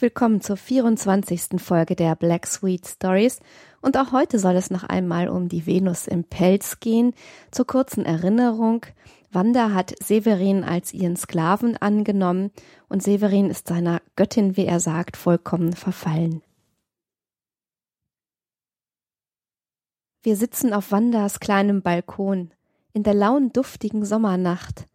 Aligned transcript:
Willkommen 0.00 0.40
zur 0.40 0.56
24. 0.56 1.60
Folge 1.60 1.94
der 1.94 2.16
Black 2.16 2.46
Sweet 2.46 2.86
Stories. 2.86 3.40
Und 3.82 3.98
auch 3.98 4.12
heute 4.12 4.38
soll 4.38 4.56
es 4.56 4.70
noch 4.70 4.84
einmal 4.84 5.28
um 5.28 5.50
die 5.50 5.66
Venus 5.66 6.06
im 6.06 6.24
Pelz 6.24 6.80
gehen. 6.80 7.12
Zur 7.50 7.66
kurzen 7.66 8.06
Erinnerung. 8.06 8.86
Wanda 9.30 9.74
hat 9.74 9.92
Severin 10.02 10.64
als 10.64 10.94
ihren 10.94 11.16
Sklaven 11.16 11.76
angenommen 11.76 12.50
und 12.88 13.02
Severin 13.02 13.50
ist 13.50 13.68
seiner 13.68 14.00
Göttin, 14.16 14.56
wie 14.56 14.64
er 14.64 14.80
sagt, 14.80 15.18
vollkommen 15.18 15.74
verfallen. 15.74 16.40
Wir 20.22 20.36
sitzen 20.36 20.72
auf 20.72 20.92
Wandas 20.92 21.40
kleinem 21.40 21.82
Balkon 21.82 22.52
in 22.94 23.02
der 23.02 23.12
lauen, 23.14 23.52
duftigen 23.52 24.06
Sommernacht 24.06 24.88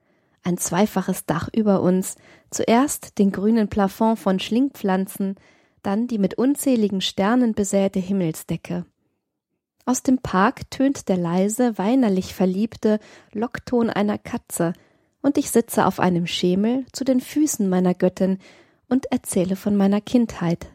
ein 0.45 0.57
zweifaches 0.57 1.25
Dach 1.25 1.49
über 1.53 1.81
uns, 1.81 2.15
zuerst 2.51 3.17
den 3.17 3.31
grünen 3.31 3.67
Plafond 3.67 4.19
von 4.19 4.39
Schlingpflanzen, 4.39 5.35
dann 5.81 6.07
die 6.07 6.17
mit 6.17 6.35
unzähligen 6.35 7.01
Sternen 7.01 7.53
besäte 7.53 7.99
Himmelsdecke. 7.99 8.85
Aus 9.85 10.01
dem 10.01 10.19
Park 10.19 10.71
tönt 10.71 11.09
der 11.09 11.17
leise, 11.17 11.77
weinerlich 11.77 12.33
verliebte 12.33 12.99
Lockton 13.33 13.89
einer 13.89 14.17
Katze, 14.17 14.73
und 15.21 15.37
ich 15.39 15.49
sitze 15.49 15.87
auf 15.87 15.99
einem 15.99 16.27
Schemel 16.27 16.85
zu 16.91 17.03
den 17.03 17.19
Füßen 17.19 17.67
meiner 17.67 17.95
Göttin 17.95 18.37
und 18.87 19.11
erzähle 19.11 19.55
von 19.55 19.75
meiner 19.75 19.99
Kindheit. 19.99 20.67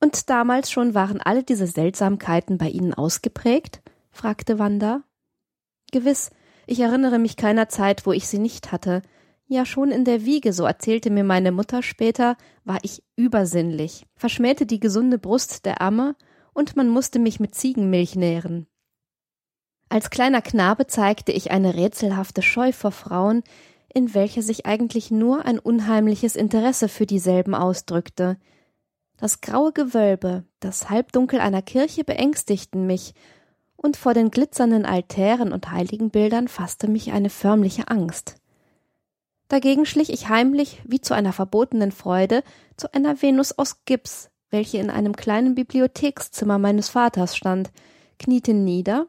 Und 0.00 0.30
damals 0.30 0.70
schon 0.70 0.94
waren 0.94 1.20
alle 1.20 1.44
diese 1.44 1.68
Seltsamkeiten 1.68 2.58
bei 2.58 2.68
Ihnen 2.68 2.94
ausgeprägt? 2.94 3.82
fragte 4.10 4.58
Wanda. 4.58 5.02
Gewiss, 5.92 6.30
ich 6.70 6.80
erinnere 6.80 7.18
mich 7.18 7.36
keiner 7.36 7.68
Zeit, 7.68 8.06
wo 8.06 8.12
ich 8.12 8.28
sie 8.28 8.38
nicht 8.38 8.70
hatte. 8.70 9.02
Ja, 9.46 9.66
schon 9.66 9.90
in 9.90 10.04
der 10.04 10.24
Wiege, 10.24 10.52
so 10.52 10.64
erzählte 10.64 11.10
mir 11.10 11.24
meine 11.24 11.50
Mutter 11.50 11.82
später, 11.82 12.36
war 12.64 12.78
ich 12.82 13.02
übersinnlich, 13.16 14.06
verschmähte 14.14 14.66
die 14.66 14.78
gesunde 14.78 15.18
Brust 15.18 15.66
der 15.66 15.80
Amme, 15.82 16.14
und 16.52 16.76
man 16.76 16.88
musste 16.88 17.18
mich 17.18 17.40
mit 17.40 17.54
Ziegenmilch 17.54 18.14
nähren. 18.14 18.66
Als 19.88 20.10
kleiner 20.10 20.42
Knabe 20.42 20.86
zeigte 20.86 21.32
ich 21.32 21.50
eine 21.50 21.74
rätselhafte 21.74 22.42
Scheu 22.42 22.70
vor 22.70 22.92
Frauen, 22.92 23.42
in 23.92 24.14
welcher 24.14 24.42
sich 24.42 24.66
eigentlich 24.66 25.10
nur 25.10 25.44
ein 25.44 25.58
unheimliches 25.58 26.36
Interesse 26.36 26.88
für 26.88 27.06
dieselben 27.06 27.56
ausdrückte. 27.56 28.38
Das 29.16 29.40
graue 29.40 29.72
Gewölbe, 29.72 30.44
das 30.60 30.88
Halbdunkel 30.90 31.40
einer 31.40 31.62
Kirche 31.62 32.04
beängstigten 32.04 32.86
mich, 32.86 33.14
und 33.82 33.96
vor 33.96 34.12
den 34.12 34.30
glitzernden 34.30 34.84
Altären 34.84 35.52
und 35.52 35.70
Heiligenbildern 35.70 36.48
fasste 36.48 36.86
mich 36.88 37.12
eine 37.12 37.30
förmliche 37.30 37.88
Angst. 37.88 38.36
Dagegen 39.48 39.86
schlich 39.86 40.12
ich 40.12 40.28
heimlich, 40.28 40.80
wie 40.84 41.00
zu 41.00 41.14
einer 41.14 41.32
verbotenen 41.32 41.90
Freude, 41.90 42.44
zu 42.76 42.92
einer 42.92 43.20
Venus 43.20 43.52
aus 43.52 43.84
Gips, 43.86 44.30
welche 44.50 44.78
in 44.78 44.90
einem 44.90 45.16
kleinen 45.16 45.54
Bibliothekszimmer 45.54 46.58
meines 46.58 46.90
Vaters 46.90 47.36
stand, 47.36 47.70
kniete 48.18 48.52
nieder 48.52 49.06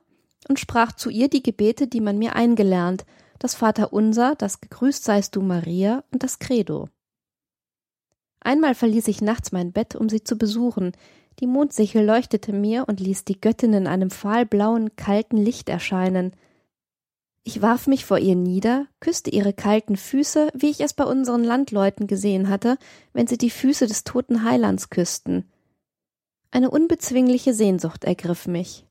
und 0.47 0.59
sprach 0.59 0.93
zu 0.93 1.09
ihr 1.09 1.27
die 1.27 1.43
Gebete, 1.43 1.87
die 1.87 2.01
man 2.01 2.17
mir 2.17 2.35
eingelernt, 2.35 3.05
das 3.39 3.55
Vaterunser, 3.55 4.35
das 4.35 4.61
Gegrüßt 4.61 5.03
seist 5.03 5.35
du 5.35 5.41
Maria 5.41 6.03
und 6.11 6.23
das 6.23 6.39
Credo. 6.39 6.87
Einmal 8.39 8.73
verließ 8.73 9.07
ich 9.09 9.21
nachts 9.21 9.51
mein 9.51 9.71
Bett, 9.71 9.95
um 9.95 10.09
sie 10.09 10.23
zu 10.23 10.37
besuchen, 10.37 10.93
die 11.41 11.47
Mondsichel 11.47 12.05
leuchtete 12.05 12.53
mir 12.53 12.87
und 12.87 12.99
ließ 12.99 13.25
die 13.25 13.41
Göttin 13.41 13.73
in 13.73 13.87
einem 13.87 14.11
fahlblauen, 14.11 14.95
kalten 14.95 15.37
Licht 15.37 15.69
erscheinen. 15.69 16.33
Ich 17.43 17.63
warf 17.63 17.87
mich 17.87 18.05
vor 18.05 18.19
ihr 18.19 18.35
nieder, 18.35 18.85
küsste 18.99 19.31
ihre 19.31 19.51
kalten 19.51 19.97
Füße, 19.97 20.49
wie 20.53 20.69
ich 20.69 20.81
es 20.81 20.93
bei 20.93 21.03
unseren 21.03 21.43
Landleuten 21.43 22.05
gesehen 22.05 22.47
hatte, 22.47 22.77
wenn 23.13 23.25
sie 23.25 23.39
die 23.39 23.49
Füße 23.49 23.87
des 23.87 24.03
toten 24.03 24.43
Heilands 24.43 24.91
küssten. 24.91 25.45
Eine 26.51 26.69
unbezwingliche 26.69 27.55
Sehnsucht 27.55 28.03
ergriff 28.03 28.45
mich. 28.45 28.85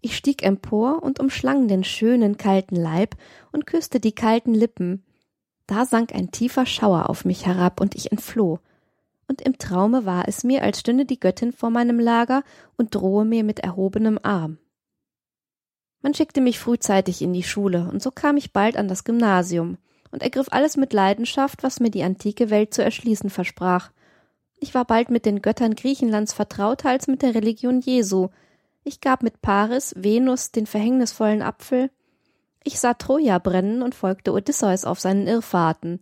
Ich 0.00 0.16
stieg 0.16 0.42
empor 0.42 1.04
und 1.04 1.20
umschlang 1.20 1.68
den 1.68 1.84
schönen 1.84 2.36
kalten 2.36 2.76
Leib 2.76 3.14
und 3.52 3.66
küsste 3.66 4.00
die 4.00 4.12
kalten 4.12 4.54
Lippen. 4.54 5.04
Da 5.68 5.86
sank 5.86 6.12
ein 6.12 6.32
tiefer 6.32 6.66
Schauer 6.66 7.08
auf 7.08 7.24
mich 7.24 7.46
herab 7.46 7.80
und 7.80 7.94
ich 7.94 8.10
entfloh 8.10 8.58
und 9.28 9.42
im 9.42 9.58
Traume 9.58 10.06
war 10.06 10.26
es 10.26 10.42
mir, 10.42 10.62
als 10.62 10.80
stünde 10.80 11.04
die 11.04 11.20
Göttin 11.20 11.52
vor 11.52 11.70
meinem 11.70 12.00
Lager 12.00 12.42
und 12.76 12.94
drohe 12.94 13.24
mir 13.24 13.44
mit 13.44 13.60
erhobenem 13.60 14.18
Arm. 14.22 14.58
Man 16.00 16.14
schickte 16.14 16.40
mich 16.40 16.58
frühzeitig 16.58 17.22
in 17.22 17.32
die 17.32 17.42
Schule, 17.42 17.88
und 17.92 18.02
so 18.02 18.10
kam 18.10 18.36
ich 18.36 18.52
bald 18.52 18.76
an 18.76 18.88
das 18.88 19.04
Gymnasium 19.04 19.78
und 20.10 20.22
ergriff 20.22 20.46
alles 20.50 20.76
mit 20.76 20.92
Leidenschaft, 20.92 21.62
was 21.62 21.80
mir 21.80 21.90
die 21.90 22.02
antike 22.02 22.50
Welt 22.50 22.72
zu 22.72 22.82
erschließen 22.82 23.30
versprach. 23.30 23.90
Ich 24.56 24.74
war 24.74 24.84
bald 24.84 25.10
mit 25.10 25.26
den 25.26 25.42
Göttern 25.42 25.74
Griechenlands 25.74 26.32
vertrauter 26.32 26.88
als 26.88 27.06
mit 27.06 27.22
der 27.22 27.34
Religion 27.34 27.80
Jesu. 27.80 28.28
Ich 28.84 29.00
gab 29.00 29.22
mit 29.22 29.42
Paris, 29.42 29.94
Venus 29.96 30.50
den 30.50 30.66
verhängnisvollen 30.66 31.42
Apfel. 31.42 31.90
Ich 32.64 32.80
sah 32.80 32.94
Troja 32.94 33.38
brennen 33.38 33.82
und 33.82 33.94
folgte 33.94 34.32
Odysseus 34.32 34.84
auf 34.84 35.00
seinen 35.00 35.26
Irrfahrten. 35.26 36.00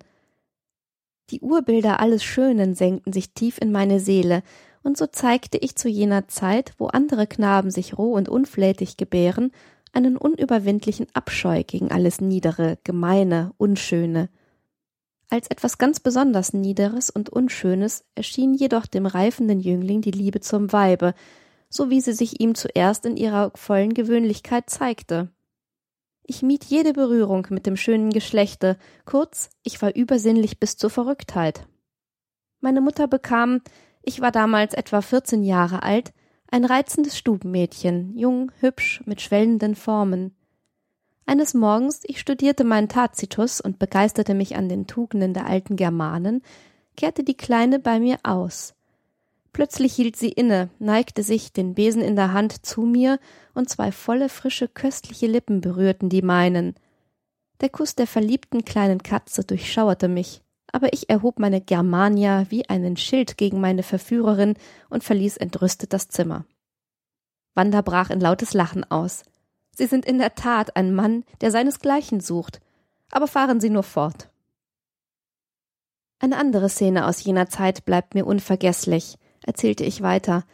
Die 1.30 1.40
Urbilder 1.40 2.00
alles 2.00 2.22
Schönen 2.22 2.74
senkten 2.74 3.12
sich 3.12 3.32
tief 3.32 3.58
in 3.60 3.72
meine 3.72 4.00
Seele, 4.00 4.42
und 4.82 4.96
so 4.96 5.06
zeigte 5.06 5.58
ich 5.58 5.74
zu 5.74 5.88
jener 5.88 6.28
Zeit, 6.28 6.72
wo 6.78 6.86
andere 6.86 7.26
Knaben 7.26 7.72
sich 7.72 7.98
roh 7.98 8.12
und 8.12 8.28
unflätig 8.28 8.96
gebären, 8.96 9.50
einen 9.92 10.16
unüberwindlichen 10.16 11.06
Abscheu 11.12 11.64
gegen 11.64 11.90
alles 11.90 12.20
Niedere, 12.20 12.78
Gemeine, 12.84 13.52
Unschöne. 13.56 14.28
Als 15.28 15.48
etwas 15.48 15.78
ganz 15.78 15.98
besonders 15.98 16.52
Niederes 16.52 17.10
und 17.10 17.30
Unschönes 17.30 18.04
erschien 18.14 18.54
jedoch 18.54 18.86
dem 18.86 19.06
reifenden 19.06 19.58
Jüngling 19.58 20.02
die 20.02 20.12
Liebe 20.12 20.40
zum 20.40 20.72
Weibe, 20.72 21.14
so 21.68 21.90
wie 21.90 22.00
sie 22.00 22.12
sich 22.12 22.40
ihm 22.40 22.54
zuerst 22.54 23.04
in 23.06 23.16
ihrer 23.16 23.50
vollen 23.56 23.92
Gewöhnlichkeit 23.92 24.70
zeigte. 24.70 25.30
Ich 26.28 26.42
mied 26.42 26.64
jede 26.64 26.92
Berührung 26.92 27.46
mit 27.50 27.66
dem 27.66 27.76
schönen 27.76 28.10
Geschlechte, 28.10 28.76
kurz, 29.04 29.48
ich 29.62 29.80
war 29.80 29.94
übersinnlich 29.94 30.58
bis 30.58 30.76
zur 30.76 30.90
Verrücktheit. 30.90 31.68
Meine 32.60 32.80
Mutter 32.80 33.06
bekam, 33.06 33.60
ich 34.02 34.20
war 34.20 34.32
damals 34.32 34.74
etwa 34.74 35.02
vierzehn 35.02 35.44
Jahre 35.44 35.84
alt, 35.84 36.12
ein 36.50 36.64
reizendes 36.64 37.16
Stubenmädchen, 37.16 38.18
jung, 38.18 38.50
hübsch, 38.58 39.04
mit 39.06 39.20
schwellenden 39.20 39.76
Formen. 39.76 40.34
Eines 41.26 41.54
Morgens, 41.54 42.00
ich 42.04 42.18
studierte 42.18 42.64
meinen 42.64 42.88
Tacitus 42.88 43.60
und 43.60 43.78
begeisterte 43.78 44.34
mich 44.34 44.56
an 44.56 44.68
den 44.68 44.88
Tugenden 44.88 45.32
der 45.32 45.46
alten 45.46 45.76
Germanen, 45.76 46.42
kehrte 46.96 47.22
die 47.22 47.36
Kleine 47.36 47.78
bei 47.78 48.00
mir 48.00 48.18
aus. 48.24 48.75
Plötzlich 49.56 49.94
hielt 49.94 50.16
sie 50.16 50.28
inne, 50.28 50.68
neigte 50.78 51.22
sich, 51.22 51.50
den 51.50 51.72
Besen 51.72 52.02
in 52.02 52.14
der 52.14 52.34
Hand, 52.34 52.66
zu 52.66 52.82
mir, 52.82 53.18
und 53.54 53.70
zwei 53.70 53.90
volle, 53.90 54.28
frische, 54.28 54.68
köstliche 54.68 55.26
Lippen 55.26 55.62
berührten 55.62 56.10
die 56.10 56.20
meinen. 56.20 56.74
Der 57.62 57.70
Kuss 57.70 57.94
der 57.94 58.06
verliebten 58.06 58.66
kleinen 58.66 59.02
Katze 59.02 59.44
durchschauerte 59.44 60.08
mich, 60.08 60.42
aber 60.72 60.92
ich 60.92 61.08
erhob 61.08 61.38
meine 61.38 61.62
Germania 61.62 62.44
wie 62.50 62.68
einen 62.68 62.98
Schild 62.98 63.38
gegen 63.38 63.58
meine 63.58 63.82
Verführerin 63.82 64.58
und 64.90 65.04
verließ 65.04 65.38
entrüstet 65.38 65.94
das 65.94 66.08
Zimmer. 66.08 66.44
Wanda 67.54 67.80
brach 67.80 68.10
in 68.10 68.20
lautes 68.20 68.52
Lachen 68.52 68.84
aus. 68.84 69.22
Sie 69.74 69.86
sind 69.86 70.04
in 70.04 70.18
der 70.18 70.34
Tat 70.34 70.76
ein 70.76 70.94
Mann, 70.94 71.24
der 71.40 71.50
seinesgleichen 71.50 72.20
sucht. 72.20 72.60
Aber 73.10 73.26
fahren 73.26 73.58
Sie 73.60 73.70
nur 73.70 73.84
fort. 73.84 74.28
Eine 76.18 76.36
andere 76.36 76.68
Szene 76.68 77.06
aus 77.06 77.24
jener 77.24 77.48
Zeit 77.48 77.86
bleibt 77.86 78.14
mir 78.14 78.26
unvergesslich 78.26 79.16
erzählte 79.46 79.84
ich 79.84 80.02
weiter. 80.02 80.44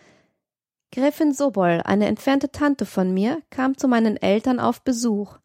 Gräfin 0.92 1.32
Sobol, 1.32 1.80
eine 1.84 2.06
entfernte 2.06 2.52
Tante 2.52 2.86
von 2.86 3.12
mir, 3.12 3.42
kam 3.50 3.76
zu 3.76 3.88
meinen 3.88 4.16
Eltern 4.16 4.60
auf 4.60 4.82
Besuch. 4.82 5.38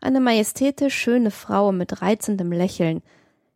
Eine 0.00 0.20
majestätisch 0.20 0.94
schöne 0.94 1.30
Frau 1.30 1.72
mit 1.72 2.02
reizendem 2.02 2.52
Lächeln. 2.52 3.02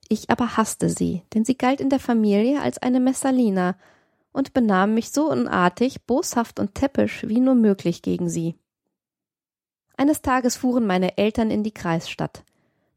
Ich 0.09 0.31
aber 0.31 0.57
hasste 0.57 0.89
sie, 0.89 1.23
denn 1.35 1.45
sie 1.45 1.59
galt 1.59 1.81
in 1.81 1.91
der 1.91 2.01
Familie 2.01 2.61
als 2.63 2.79
eine 2.79 3.01
Messalina 3.01 3.77
und 4.33 4.55
benahm 4.55 4.95
mich 4.95 5.11
so 5.11 5.31
unartig, 5.31 6.07
boshaft 6.07 6.59
und 6.59 6.75
täppisch 6.75 7.25
wie 7.27 7.41
nur 7.41 7.55
möglich 7.55 8.03
gegen 8.03 8.29
sie. 8.29 8.55
Eines 9.97 10.23
Tages 10.23 10.57
fuhren 10.57 10.87
meine 10.87 11.17
Eltern 11.19 11.51
in 11.51 11.63
die 11.63 11.73
Kreisstadt. 11.73 12.45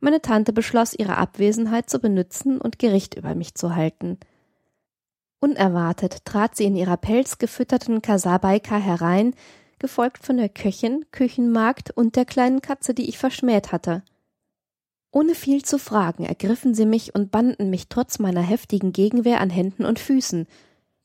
Meine 0.01 0.21
Tante 0.21 0.53
beschloss, 0.53 0.93
ihre 0.93 1.17
Abwesenheit 1.17 1.89
zu 1.89 1.99
benützen 1.99 2.59
und 2.59 2.79
Gericht 2.79 3.15
über 3.15 3.35
mich 3.35 3.55
zu 3.55 3.75
halten. 3.75 4.17
Unerwartet 5.39 6.25
trat 6.25 6.55
sie 6.55 6.65
in 6.65 6.75
ihrer 6.75 6.97
pelzgefütterten 6.97 8.01
Kasabaika 8.01 8.77
herein, 8.77 9.33
gefolgt 9.79 10.25
von 10.25 10.37
der 10.37 10.49
Köchin, 10.49 11.05
Küchenmagd 11.11 11.91
und 11.91 12.15
der 12.15 12.25
kleinen 12.25 12.61
Katze, 12.61 12.93
die 12.93 13.07
ich 13.07 13.17
verschmäht 13.17 13.71
hatte. 13.71 14.03
Ohne 15.11 15.33
viel 15.33 15.63
zu 15.63 15.79
fragen 15.79 16.25
ergriffen 16.25 16.75
sie 16.75 16.85
mich 16.85 17.15
und 17.15 17.31
banden 17.31 17.69
mich 17.69 17.87
trotz 17.87 18.19
meiner 18.19 18.41
heftigen 18.41 18.93
Gegenwehr 18.93 19.41
an 19.41 19.49
Händen 19.49 19.85
und 19.85 19.97
Füßen. 19.97 20.45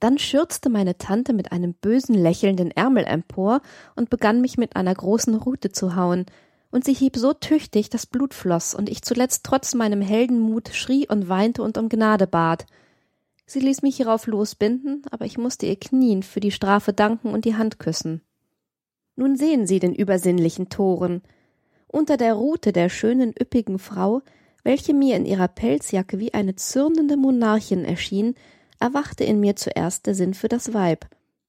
Dann 0.00 0.18
schürzte 0.18 0.68
meine 0.68 0.98
Tante 0.98 1.32
mit 1.32 1.52
einem 1.52 1.72
bösen 1.72 2.14
Lächeln 2.14 2.56
den 2.56 2.70
Ärmel 2.72 3.04
empor 3.04 3.62
und 3.96 4.10
begann 4.10 4.42
mich 4.42 4.58
mit 4.58 4.76
einer 4.76 4.94
großen 4.94 5.34
Rute 5.34 5.72
zu 5.72 5.96
hauen, 5.96 6.26
und 6.70 6.84
sie 6.84 6.92
hieb 6.92 7.16
so 7.16 7.32
tüchtig, 7.32 7.88
dass 7.88 8.04
Blut 8.04 8.34
floss 8.34 8.74
und 8.74 8.88
ich 8.88 9.02
zuletzt 9.02 9.44
trotz 9.44 9.74
meinem 9.74 10.02
Heldenmut 10.02 10.70
schrie 10.70 11.06
und 11.08 11.28
weinte 11.28 11.62
und 11.62 11.78
um 11.78 11.88
Gnade 11.88 12.26
bat. 12.26 12.66
Sie 13.46 13.60
ließ 13.60 13.82
mich 13.82 13.96
hierauf 13.96 14.26
losbinden, 14.26 15.02
aber 15.10 15.26
ich 15.26 15.38
musste 15.38 15.66
ihr 15.66 15.76
knien, 15.76 16.22
für 16.22 16.40
die 16.40 16.50
Strafe 16.50 16.92
danken 16.92 17.28
und 17.28 17.44
die 17.44 17.56
Hand 17.56 17.78
küssen. 17.78 18.22
Nun 19.16 19.36
sehen 19.36 19.66
Sie 19.66 19.78
den 19.78 19.94
übersinnlichen 19.94 20.70
Toren. 20.70 21.22
Unter 21.86 22.16
der 22.16 22.34
Rute 22.34 22.72
der 22.72 22.88
schönen, 22.88 23.32
üppigen 23.38 23.78
Frau, 23.78 24.22
welche 24.64 24.94
mir 24.94 25.16
in 25.16 25.26
ihrer 25.26 25.48
Pelzjacke 25.48 26.18
wie 26.18 26.34
eine 26.34 26.56
zürnende 26.56 27.16
Monarchin 27.16 27.84
erschien, 27.84 28.34
erwachte 28.80 29.24
in 29.24 29.38
mir 29.40 29.56
zuerst 29.56 30.06
der 30.06 30.14
Sinn 30.14 30.34
für 30.34 30.48
das 30.48 30.74
Weib, 30.74 31.06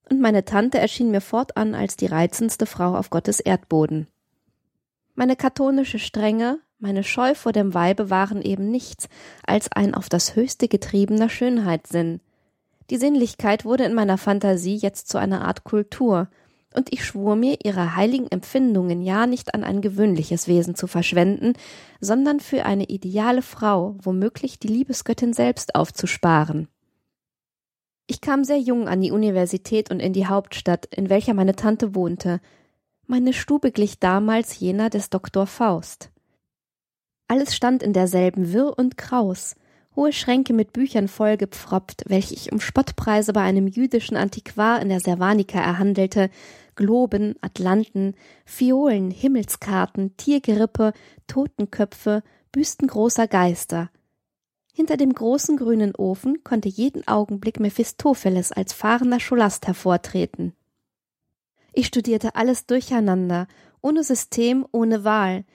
und 0.09 0.21
meine 0.21 0.45
Tante 0.45 0.77
erschien 0.77 1.09
mir 1.09 1.21
fortan 1.21 1.74
als 1.74 1.95
die 1.95 2.06
reizendste 2.06 2.65
Frau 2.65 2.95
auf 2.95 3.09
Gottes 3.09 3.39
Erdboden. 3.39 4.07
Meine 5.15 5.36
katholische 5.36 5.97
Strenge, 5.97 6.59
meine 6.85 7.03
Scheu 7.03 7.33
vor 7.33 7.51
dem 7.51 7.73
Weibe 7.73 8.11
waren 8.11 8.43
eben 8.43 8.69
nichts 8.69 9.09
als 9.43 9.71
ein 9.71 9.95
auf 9.95 10.07
das 10.07 10.35
höchste 10.35 10.67
getriebener 10.67 11.29
Schönheitssinn. 11.29 12.19
Die 12.91 12.97
Sinnlichkeit 12.97 13.65
wurde 13.65 13.85
in 13.85 13.95
meiner 13.95 14.19
Fantasie 14.19 14.75
jetzt 14.75 15.09
zu 15.09 15.17
einer 15.17 15.43
Art 15.43 15.63
Kultur, 15.63 16.27
und 16.75 16.93
ich 16.93 17.03
schwur 17.03 17.35
mir, 17.35 17.57
ihre 17.63 17.95
heiligen 17.95 18.27
Empfindungen 18.27 19.01
ja 19.01 19.25
nicht 19.25 19.55
an 19.55 19.63
ein 19.63 19.81
gewöhnliches 19.81 20.47
Wesen 20.47 20.75
zu 20.75 20.85
verschwenden, 20.85 21.53
sondern 22.01 22.39
für 22.39 22.65
eine 22.65 22.83
ideale 22.83 23.41
Frau 23.41 23.95
womöglich 24.03 24.59
die 24.59 24.67
Liebesgöttin 24.67 25.33
selbst 25.33 25.73
aufzusparen. 25.73 26.67
Ich 28.05 28.21
kam 28.21 28.43
sehr 28.43 28.59
jung 28.59 28.87
an 28.87 29.01
die 29.01 29.11
Universität 29.11 29.89
und 29.89 30.01
in 30.01 30.13
die 30.13 30.27
Hauptstadt, 30.27 30.85
in 30.95 31.09
welcher 31.09 31.33
meine 31.33 31.55
Tante 31.55 31.95
wohnte. 31.95 32.41
Meine 33.07 33.33
Stube 33.33 33.71
glich 33.71 33.99
damals 33.99 34.59
jener 34.59 34.91
des 34.91 35.09
Doktor 35.09 35.47
Faust. 35.47 36.11
Alles 37.27 37.56
stand 37.56 37.81
in 37.81 37.94
derselben 37.94 38.54
wirr 38.54 38.77
und 38.77 38.98
kraus, 38.98 39.56
hohe 39.95 40.13
Schränke 40.13 40.54
mit 40.54 40.74
Büchern 40.74 41.07
vollgepfropft, 41.07 42.04
welche 42.07 42.36
ich 42.36 42.51
um 42.51 42.60
Spottpreise 42.60 43.33
bei 43.33 43.42
einem 43.42 43.68
jüdischen 43.68 44.18
Antiquar 44.18 44.81
in 44.81 44.89
der 44.89 45.00
Servanica 45.00 45.60
erhandelte, 45.60 46.30
Globen, 46.75 47.36
Atlanten, 47.42 48.16
Fiolen, 48.45 49.10
Himmelskarten, 49.10 50.18
Tiergerippe, 50.18 50.94
Totenköpfe, 51.27 52.22
Büsten 52.51 52.88
großer 52.88 53.28
Geister, 53.28 53.89
hinter 54.75 54.98
dem 54.98 55.13
großen 55.13 55.56
grünen 55.56 55.95
Ofen 55.95 56.44
konnte 56.44 56.68
jeden 56.68 57.07
Augenblick 57.07 57.62
Mephistopheles 57.62 58.51
als 58.51 58.74
fahrender 58.74 59.21
Scholast 59.21 59.68
hervortreten. 59.68 60.51
Ich 61.71 61.88
studierte 61.88 62.36
alles 62.36 62.66
durcheinander, 62.66 63.48
ohne 63.81 64.04
System, 64.04 64.66
ohne 64.74 65.06
Wahl. 65.06 65.45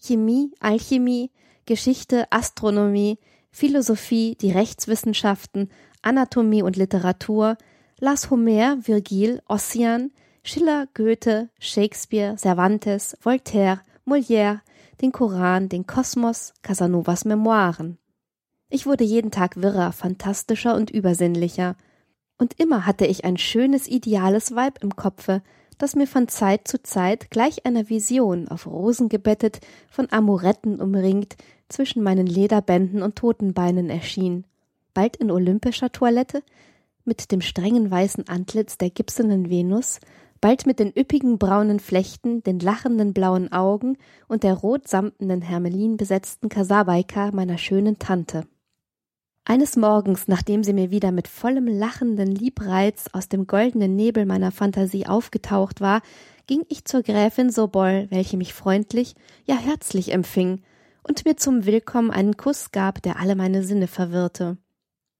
Chemie, 0.00 0.52
Alchemie, 0.60 1.30
Geschichte, 1.66 2.26
Astronomie, 2.30 3.18
Philosophie, 3.50 4.36
die 4.40 4.50
Rechtswissenschaften, 4.50 5.70
Anatomie 6.02 6.62
und 6.62 6.76
Literatur, 6.76 7.56
las 7.98 8.30
Homer, 8.30 8.78
Virgil, 8.86 9.42
Ossian, 9.46 10.12
Schiller, 10.42 10.88
Goethe, 10.94 11.50
Shakespeare, 11.58 12.36
Cervantes, 12.36 13.16
Voltaire, 13.20 13.82
Molière, 14.06 14.60
den 15.00 15.12
Koran, 15.12 15.68
den 15.68 15.86
Kosmos, 15.86 16.54
Casanovas 16.62 17.24
Memoiren. 17.24 17.98
Ich 18.70 18.86
wurde 18.86 19.04
jeden 19.04 19.30
Tag 19.30 19.60
wirrer, 19.60 19.92
fantastischer 19.92 20.74
und 20.74 20.90
übersinnlicher. 20.90 21.76
Und 22.38 22.58
immer 22.58 22.86
hatte 22.86 23.04
ich 23.04 23.24
ein 23.24 23.36
schönes, 23.36 23.86
ideales 23.86 24.54
Weib 24.54 24.82
im 24.82 24.96
Kopfe, 24.96 25.42
das 25.82 25.96
mir 25.96 26.06
von 26.06 26.28
Zeit 26.28 26.68
zu 26.68 26.82
Zeit 26.82 27.30
gleich 27.30 27.64
einer 27.64 27.88
Vision 27.88 28.48
auf 28.48 28.66
Rosen 28.66 29.08
gebettet, 29.08 29.60
von 29.88 30.08
Amoretten 30.10 30.80
umringt, 30.80 31.36
zwischen 31.68 32.02
meinen 32.02 32.26
Lederbänden 32.26 33.02
und 33.02 33.16
Totenbeinen 33.16 33.90
erschien. 33.90 34.44
Bald 34.92 35.16
in 35.16 35.30
olympischer 35.30 35.90
Toilette, 35.90 36.42
mit 37.04 37.32
dem 37.32 37.40
strengen 37.40 37.90
weißen 37.90 38.28
Antlitz 38.28 38.76
der 38.76 38.90
gipsenen 38.90 39.48
Venus, 39.48 40.00
bald 40.40 40.66
mit 40.66 40.78
den 40.78 40.92
üppigen 40.96 41.38
braunen 41.38 41.80
Flechten, 41.80 42.42
den 42.42 42.60
lachenden 42.60 43.14
blauen 43.14 43.52
Augen 43.52 43.96
und 44.28 44.42
der 44.42 44.54
rotsamtenen 44.54 45.42
Hermelin 45.42 45.96
besetzten 45.96 46.48
Kasabaika 46.48 47.30
meiner 47.32 47.58
schönen 47.58 47.98
Tante. 47.98 48.46
Eines 49.44 49.76
Morgens, 49.76 50.28
nachdem 50.28 50.62
sie 50.62 50.74
mir 50.74 50.90
wieder 50.90 51.12
mit 51.12 51.26
vollem 51.26 51.66
lachenden 51.66 52.30
Liebreiz 52.30 53.06
aus 53.12 53.28
dem 53.28 53.46
goldenen 53.46 53.96
Nebel 53.96 54.26
meiner 54.26 54.52
Fantasie 54.52 55.06
aufgetaucht 55.06 55.80
war, 55.80 56.02
ging 56.46 56.64
ich 56.68 56.84
zur 56.84 57.02
Gräfin 57.02 57.50
Sobol, 57.50 58.06
welche 58.10 58.36
mich 58.36 58.52
freundlich, 58.52 59.14
ja 59.46 59.56
herzlich 59.56 60.12
empfing 60.12 60.62
und 61.02 61.24
mir 61.24 61.36
zum 61.36 61.64
Willkommen 61.64 62.10
einen 62.10 62.36
Kuss 62.36 62.70
gab, 62.70 63.02
der 63.02 63.18
alle 63.18 63.34
meine 63.34 63.64
Sinne 63.64 63.86
verwirrte. 63.86 64.58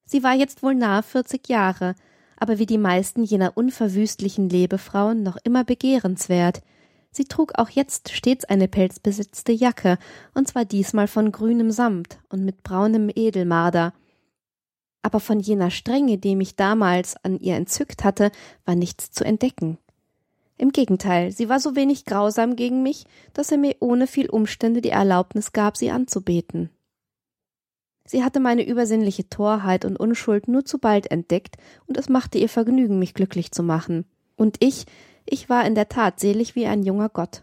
Sie 0.05 0.23
war 0.23 0.35
jetzt 0.35 0.63
wohl 0.63 0.75
nahe 0.75 1.03
vierzig 1.03 1.49
Jahre, 1.49 1.95
aber 2.37 2.59
wie 2.59 2.67
die 2.67 2.79
meisten 2.79 3.25
jener 3.25 3.57
unverwüstlichen 3.57 4.49
Lebefrauen 4.49 5.23
noch 5.23 5.39
immer 5.45 5.65
begehrenswert. 5.65 6.63
Sie 7.11 7.25
trug 7.25 7.53
auch 7.59 7.71
jetzt 7.71 8.13
stets 8.13 8.45
eine 8.45 8.69
pelzbesetzte 8.69 9.53
Jacke, 9.53 9.99
und 10.35 10.47
zwar 10.47 10.65
diesmal 10.65 11.09
von 11.09 11.33
grünem 11.33 11.71
Samt 11.71 12.19
und 12.29 12.45
mit 12.45 12.63
braunem 12.63 13.11
Edelmarder, 13.15 13.93
aber 15.03 15.21
von 15.21 15.41
jener 15.41 15.71
Strenge, 15.71 16.19
die 16.19 16.37
mich 16.37 16.57
damals 16.57 17.17
an 17.25 17.39
ihr 17.39 17.57
entzückt 17.57 18.05
hatte, 18.05 18.31
war 18.65 18.75
nichts 18.75 19.11
zu 19.11 19.25
entdecken. 19.25 19.79
Im 20.57 20.73
Gegenteil, 20.73 21.33
sie 21.33 21.49
war 21.49 21.59
so 21.59 21.75
wenig 21.75 22.05
grausam 22.05 22.55
gegen 22.55 22.83
mich, 22.83 23.07
dass 23.33 23.51
er 23.51 23.57
mir 23.57 23.77
ohne 23.81 24.07
viel 24.07 24.29
Umstände 24.29 24.83
die 24.83 24.91
Erlaubnis 24.91 25.53
gab, 25.53 25.77
sie 25.79 25.91
anzubeten. 25.91 26.69
Sie 28.05 28.25
hatte 28.25 28.41
meine 28.41 28.67
übersinnliche 28.67 29.29
Torheit 29.29 29.85
und 29.85 29.97
Unschuld 29.97 30.49
nur 30.49 30.65
zu 30.65 30.79
bald 30.79 31.11
entdeckt, 31.11 31.57
und 31.87 31.97
es 31.97 32.09
machte 32.09 32.39
ihr 32.39 32.49
Vergnügen, 32.49 32.99
mich 32.99 33.15
glücklich 33.15 33.53
zu 33.53 33.63
machen. 33.63 34.05
Und 34.37 34.57
ich, 34.61 34.85
ich 35.25 35.49
war 35.49 35.65
in 35.65 35.75
der 35.75 35.89
Tat 35.89 36.21
selig 36.21 36.55
wie 36.57 36.67
ein 36.67 36.83
junger 36.83 37.09
Gott. 37.09 37.43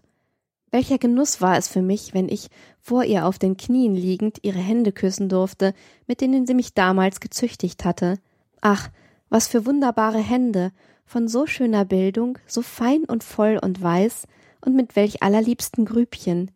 Welcher 0.72 0.98
Genuss 0.98 1.42
war 1.42 1.58
es 1.58 1.68
für 1.68 1.82
mich, 1.82 2.14
wenn 2.14 2.28
ich, 2.28 2.50
vor 2.82 3.04
ihr 3.04 3.26
auf 3.26 3.40
den 3.40 3.58
Knien 3.58 3.96
liegend, 3.96 4.40
ihre 4.42 4.60
Hände 4.60 4.92
küssen 4.92 5.30
durfte, 5.30 5.74
mit 6.08 6.22
denen 6.22 6.46
sie 6.46 6.54
mich 6.54 6.74
damals 6.74 7.20
gezüchtigt 7.20 7.86
hatte. 7.86 8.20
Ach, 8.62 8.90
was 9.30 9.48
für 9.48 9.66
wunderbare 9.66 10.20
Hände, 10.20 10.72
von 11.06 11.28
so 11.28 11.46
schöner 11.46 11.86
Bildung, 11.86 12.38
so 12.46 12.62
fein 12.62 13.06
und 13.06 13.24
voll 13.24 13.60
und 13.62 13.82
weiß, 13.82 14.28
und 14.62 14.76
mit 14.76 14.96
welch 14.96 15.24
allerliebsten 15.24 15.86
Grübchen. 15.86 16.52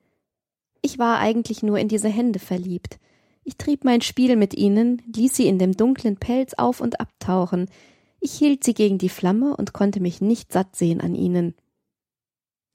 Ich 0.81 0.99
war 0.99 1.19
eigentlich 1.19 1.63
nur 1.63 1.77
in 1.77 1.87
diese 1.87 2.09
Hände 2.09 2.39
verliebt. 2.39 2.99
Ich 3.43 3.57
trieb 3.57 3.85
mein 3.85 4.01
Spiel 4.01 4.35
mit 4.35 4.53
ihnen, 4.55 5.01
ließ 5.15 5.35
sie 5.35 5.47
in 5.47 5.57
dem 5.57 5.77
dunklen 5.77 6.17
Pelz 6.17 6.53
auf 6.55 6.81
und 6.81 6.99
abtauchen. 6.99 7.69
Ich 8.19 8.33
hielt 8.33 8.63
sie 8.63 8.73
gegen 8.73 8.97
die 8.97 9.09
Flamme 9.09 9.55
und 9.55 9.73
konnte 9.73 9.99
mich 9.99 10.21
nicht 10.21 10.51
satt 10.51 10.75
sehen 10.75 11.01
an 11.01 11.15
ihnen. 11.15 11.55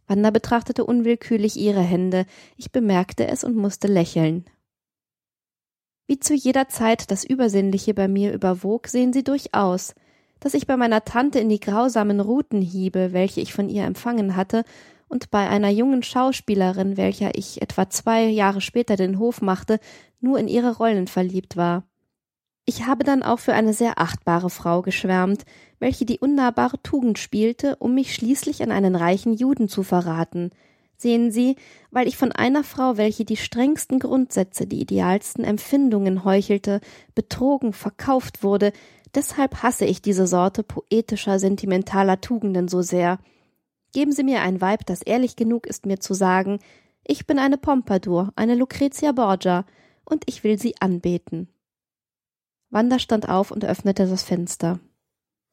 Wanda 0.06 0.30
betrachtete 0.30 0.84
unwillkürlich 0.84 1.56
ihre 1.56 1.80
Hände, 1.80 2.26
ich 2.56 2.70
bemerkte 2.70 3.26
es 3.26 3.44
und 3.44 3.56
musste 3.56 3.88
lächeln. 3.88 4.44
Wie 6.06 6.20
zu 6.20 6.34
jeder 6.34 6.68
Zeit 6.68 7.10
das 7.10 7.24
Übersinnliche 7.24 7.92
bei 7.92 8.06
mir 8.06 8.32
überwog, 8.32 8.86
sehen 8.86 9.12
Sie 9.12 9.24
durchaus, 9.24 9.94
dass 10.38 10.54
ich 10.54 10.66
bei 10.66 10.76
meiner 10.76 11.04
Tante 11.04 11.40
in 11.40 11.48
die 11.48 11.58
grausamen 11.58 12.20
Rutenhiebe, 12.20 13.12
welche 13.12 13.40
ich 13.40 13.52
von 13.52 13.68
ihr 13.68 13.84
empfangen 13.84 14.36
hatte, 14.36 14.64
und 15.08 15.30
bei 15.30 15.48
einer 15.48 15.70
jungen 15.70 16.02
Schauspielerin, 16.02 16.96
welcher 16.96 17.36
ich 17.36 17.62
etwa 17.62 17.88
zwei 17.88 18.24
Jahre 18.24 18.60
später 18.60 18.96
den 18.96 19.18
Hof 19.18 19.40
machte, 19.40 19.78
nur 20.20 20.38
in 20.38 20.48
ihre 20.48 20.76
Rollen 20.76 21.06
verliebt 21.06 21.56
war. 21.56 21.84
Ich 22.68 22.84
habe 22.84 23.04
dann 23.04 23.22
auch 23.22 23.38
für 23.38 23.54
eine 23.54 23.72
sehr 23.72 24.00
achtbare 24.00 24.50
Frau 24.50 24.82
geschwärmt, 24.82 25.44
welche 25.78 26.04
die 26.04 26.18
unnahbare 26.18 26.82
Tugend 26.82 27.16
spielte, 27.16 27.76
um 27.76 27.94
mich 27.94 28.12
schließlich 28.12 28.60
an 28.60 28.72
einen 28.72 28.96
reichen 28.96 29.32
Juden 29.32 29.68
zu 29.68 29.84
verraten. 29.84 30.50
Sehen 30.96 31.30
Sie, 31.30 31.54
weil 31.92 32.08
ich 32.08 32.16
von 32.16 32.32
einer 32.32 32.64
Frau, 32.64 32.96
welche 32.96 33.24
die 33.24 33.36
strengsten 33.36 34.00
Grundsätze, 34.00 34.66
die 34.66 34.80
idealsten 34.80 35.44
Empfindungen 35.44 36.24
heuchelte, 36.24 36.80
betrogen, 37.14 37.72
verkauft 37.72 38.42
wurde, 38.42 38.72
deshalb 39.14 39.62
hasse 39.62 39.84
ich 39.84 40.02
diese 40.02 40.26
Sorte 40.26 40.64
poetischer, 40.64 41.38
sentimentaler 41.38 42.20
Tugenden 42.20 42.66
so 42.66 42.82
sehr. 42.82 43.18
Geben 43.92 44.10
Sie 44.10 44.24
mir 44.24 44.40
ein 44.40 44.60
Weib, 44.60 44.86
das 44.86 45.02
ehrlich 45.02 45.36
genug 45.36 45.68
ist, 45.68 45.86
mir 45.86 46.00
zu 46.00 46.14
sagen, 46.14 46.58
ich 47.04 47.28
bin 47.28 47.38
eine 47.38 47.58
Pompadour, 47.58 48.32
eine 48.34 48.56
Lucretia 48.56 49.12
Borgia, 49.12 49.64
und 50.04 50.24
ich 50.26 50.42
will 50.42 50.58
sie 50.58 50.74
anbeten. 50.80 51.48
Wanda 52.70 52.98
stand 52.98 53.28
auf 53.28 53.50
und 53.50 53.64
öffnete 53.64 54.06
das 54.06 54.22
Fenster. 54.22 54.80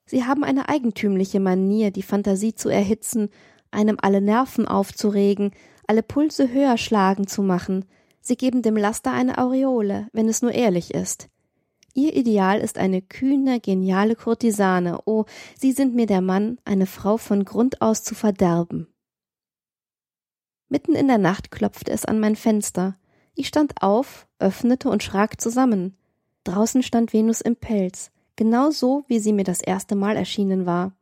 Sie 0.06 0.26
haben 0.26 0.44
eine 0.44 0.70
eigentümliche 0.70 1.40
Manier, 1.40 1.92
die 1.92 2.04
Fantasie 2.04 2.56
zu 2.56 2.70
erhitzen, 2.70 3.30
einem 3.72 3.98
alle 4.02 4.22
Nerven 4.22 4.68
aufzuregen, 4.68 5.52
alle 5.88 6.04
Pulse 6.04 6.52
höher 6.52 6.78
schlagen 6.78 7.28
zu 7.28 7.42
machen. 7.42 7.86
Sie 8.22 8.36
geben 8.36 8.62
dem 8.62 8.78
Laster 8.78 9.12
eine 9.12 9.38
Aureole, 9.38 10.08
wenn 10.14 10.30
es 10.30 10.42
nur 10.42 10.52
ehrlich 10.52 10.94
ist. 10.94 11.30
Ihr 11.94 12.16
Ideal 12.16 12.60
ist 12.60 12.78
eine 12.78 13.02
kühne, 13.02 13.60
geniale 13.60 14.16
Kurtisane. 14.16 15.00
Oh, 15.06 15.26
Sie 15.58 15.74
sind 15.74 15.94
mir 15.94 16.08
der 16.08 16.22
Mann, 16.22 16.58
eine 16.66 16.88
Frau 16.88 17.18
von 17.18 17.46
Grund 17.46 17.82
aus 17.82 18.04
zu 18.04 18.16
verderben. 18.16 18.88
Mitten 20.70 20.96
in 20.96 21.08
der 21.08 21.20
Nacht 21.20 21.52
klopfte 21.52 21.92
es 21.92 22.04
an 22.04 22.20
mein 22.20 22.36
Fenster. 22.36 22.98
Ich 23.36 23.48
stand 23.48 23.82
auf, 23.82 24.28
öffnete 24.40 24.90
und 24.90 25.04
schrak 25.04 25.40
zusammen. 25.40 25.96
Draußen 26.44 26.84
stand 26.84 27.14
Venus 27.14 27.42
im 27.42 27.56
Pelz, 27.56 28.12
genau 28.36 28.72
so, 28.72 29.04
wie 29.08 29.20
sie 29.20 29.34
mir 29.34 29.44
das 29.44 29.62
erste 29.62 29.96
Mal 29.96 30.18
erschienen 30.18 30.66
war. 30.66 30.94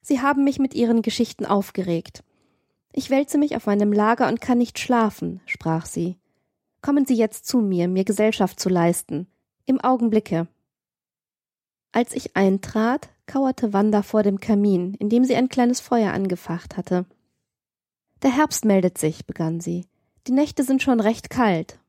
Sie 0.00 0.20
haben 0.20 0.44
mich 0.44 0.58
mit 0.58 0.74
ihren 0.74 1.02
Geschichten 1.02 1.44
aufgeregt. 1.44 2.22
Ich 2.92 3.10
wälze 3.10 3.38
mich 3.38 3.56
auf 3.56 3.66
meinem 3.66 3.92
Lager 3.92 4.28
und 4.28 4.40
kann 4.40 4.58
nicht 4.58 4.78
schlafen, 4.78 5.40
sprach 5.46 5.86
sie. 5.86 6.16
Kommen 6.80 7.04
Sie 7.04 7.16
jetzt 7.16 7.46
zu 7.46 7.58
mir, 7.58 7.88
mir 7.88 8.04
Gesellschaft 8.04 8.60
zu 8.60 8.68
leisten. 8.68 9.26
Im 9.64 9.80
Augenblicke. 9.80 10.46
Als 11.90 12.14
ich 12.14 12.36
eintrat, 12.36 13.08
kauerte 13.26 13.72
Wanda 13.72 14.02
vor 14.02 14.22
dem 14.22 14.38
Kamin, 14.38 14.94
in 14.94 15.08
dem 15.08 15.24
sie 15.24 15.34
ein 15.34 15.48
kleines 15.48 15.80
Feuer 15.80 16.12
angefacht 16.12 16.76
hatte. 16.76 17.06
Der 18.22 18.30
Herbst 18.30 18.64
meldet 18.64 18.98
sich, 18.98 19.26
begann 19.26 19.60
sie. 19.60 19.86
Die 20.26 20.32
Nächte 20.32 20.62
sind 20.62 20.82
schon 20.82 21.00
recht 21.00 21.28
kalt. 21.30 21.80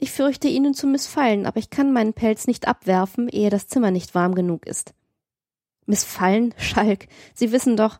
Ich 0.00 0.12
fürchte 0.12 0.46
Ihnen 0.46 0.74
zu 0.74 0.86
missfallen, 0.86 1.44
aber 1.44 1.58
ich 1.58 1.70
kann 1.70 1.92
meinen 1.92 2.12
Pelz 2.12 2.46
nicht 2.46 2.68
abwerfen, 2.68 3.28
ehe 3.28 3.50
das 3.50 3.66
Zimmer 3.66 3.90
nicht 3.90 4.14
warm 4.14 4.36
genug 4.36 4.64
ist. 4.64 4.94
Missfallen, 5.86 6.54
Schalk, 6.58 7.08
Sie 7.34 7.50
wissen 7.50 7.76
doch, 7.76 7.98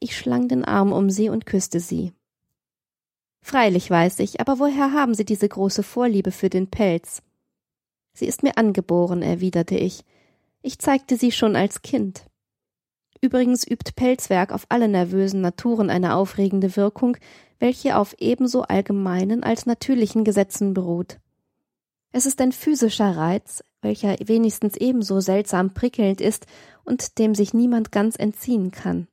ich 0.00 0.18
schlang 0.18 0.48
den 0.48 0.64
Arm 0.64 0.92
um 0.92 1.08
sie 1.08 1.28
und 1.28 1.46
küsste 1.46 1.78
sie. 1.78 2.12
Freilich 3.42 3.88
weiß 3.88 4.18
ich, 4.20 4.40
aber 4.40 4.58
woher 4.58 4.92
haben 4.92 5.14
Sie 5.14 5.24
diese 5.24 5.48
große 5.48 5.82
Vorliebe 5.82 6.32
für 6.32 6.50
den 6.50 6.68
Pelz? 6.68 7.22
Sie 8.12 8.26
ist 8.26 8.42
mir 8.42 8.58
angeboren, 8.58 9.22
erwiderte 9.22 9.76
ich. 9.76 10.04
Ich 10.62 10.78
zeigte 10.78 11.16
sie 11.16 11.32
schon 11.32 11.54
als 11.54 11.82
Kind. 11.82 12.26
Übrigens 13.20 13.66
übt 13.66 13.92
Pelzwerk 13.94 14.52
auf 14.52 14.66
alle 14.68 14.88
nervösen 14.88 15.40
Naturen 15.40 15.90
eine 15.90 16.16
aufregende 16.16 16.76
Wirkung, 16.76 17.16
welche 17.60 17.96
auf 17.96 18.16
ebenso 18.18 18.62
allgemeinen 18.62 19.44
als 19.44 19.66
natürlichen 19.66 20.24
Gesetzen 20.24 20.74
beruht. 20.74 21.18
Es 22.10 22.26
ist 22.26 22.40
ein 22.40 22.50
physischer 22.50 23.16
Reiz, 23.16 23.62
welcher 23.82 24.16
wenigstens 24.24 24.76
ebenso 24.76 25.20
seltsam 25.20 25.72
prickelnd 25.72 26.20
ist 26.20 26.46
und 26.84 27.18
dem 27.18 27.36
sich 27.36 27.54
niemand 27.54 27.92
ganz 27.92 28.16
entziehen 28.16 28.72
kann. 28.72 29.06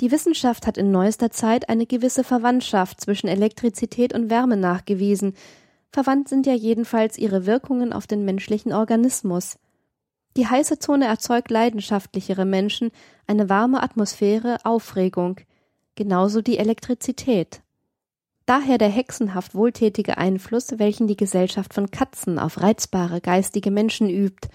Die 0.00 0.10
Wissenschaft 0.10 0.66
hat 0.66 0.76
in 0.76 0.90
neuester 0.90 1.30
Zeit 1.30 1.68
eine 1.68 1.86
gewisse 1.86 2.24
Verwandtschaft 2.24 3.00
zwischen 3.00 3.28
Elektrizität 3.28 4.12
und 4.12 4.28
Wärme 4.28 4.56
nachgewiesen. 4.56 5.34
Verwandt 5.92 6.28
sind 6.28 6.46
ja 6.46 6.54
jedenfalls 6.54 7.16
ihre 7.16 7.46
Wirkungen 7.46 7.92
auf 7.92 8.08
den 8.08 8.24
menschlichen 8.24 8.72
Organismus. 8.72 9.56
Die 10.36 10.48
heiße 10.48 10.80
Zone 10.80 11.06
erzeugt 11.06 11.50
leidenschaftlichere 11.50 12.44
Menschen, 12.44 12.90
eine 13.28 13.48
warme 13.48 13.80
Atmosphäre 13.80 14.58
Aufregung, 14.64 15.36
genauso 15.94 16.42
die 16.42 16.58
Elektrizität. 16.58 17.62
Daher 18.46 18.76
der 18.76 18.90
hexenhaft 18.90 19.54
wohltätige 19.54 20.18
Einfluss, 20.18 20.78
welchen 20.78 21.06
die 21.06 21.16
Gesellschaft 21.16 21.72
von 21.72 21.90
Katzen 21.90 22.38
auf 22.38 22.60
reizbare 22.60 23.20
geistige 23.20 23.70
Menschen 23.70 24.10
übt, 24.10 24.48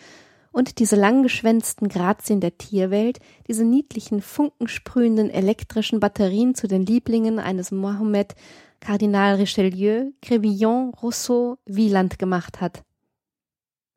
und 0.52 0.80
diese 0.80 0.96
langgeschwänzten 0.96 1.90
Grazien 1.90 2.42
der 2.42 2.58
Tierwelt, 2.58 3.20
diese 3.48 3.64
niedlichen, 3.64 4.22
funkensprühenden 4.22 5.30
elektrischen 5.30 6.00
Batterien 6.00 6.56
zu 6.56 6.68
den 6.68 6.86
Lieblingen 6.86 7.40
eines 7.40 7.72
Mohammed, 7.72 8.36
Kardinal 8.80 9.36
Richelieu, 9.36 10.12
Crébillon, 10.24 10.96
Rousseau, 11.02 11.58
Wieland 11.66 12.18
gemacht 12.18 12.62
hat. 12.62 12.84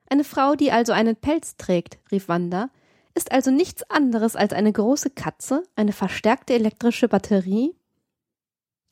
Eine 0.08 0.24
Frau, 0.24 0.54
die 0.54 0.72
also 0.72 0.92
einen 0.92 1.16
Pelz 1.16 1.56
trägt, 1.56 1.98
rief 2.10 2.28
Wanda, 2.28 2.68
ist 3.14 3.32
also 3.32 3.50
nichts 3.50 3.88
anderes 3.90 4.36
als 4.36 4.52
eine 4.52 4.72
große 4.72 5.10
Katze, 5.10 5.62
eine 5.74 5.92
verstärkte 5.92 6.54
elektrische 6.54 7.08
Batterie? 7.08 7.74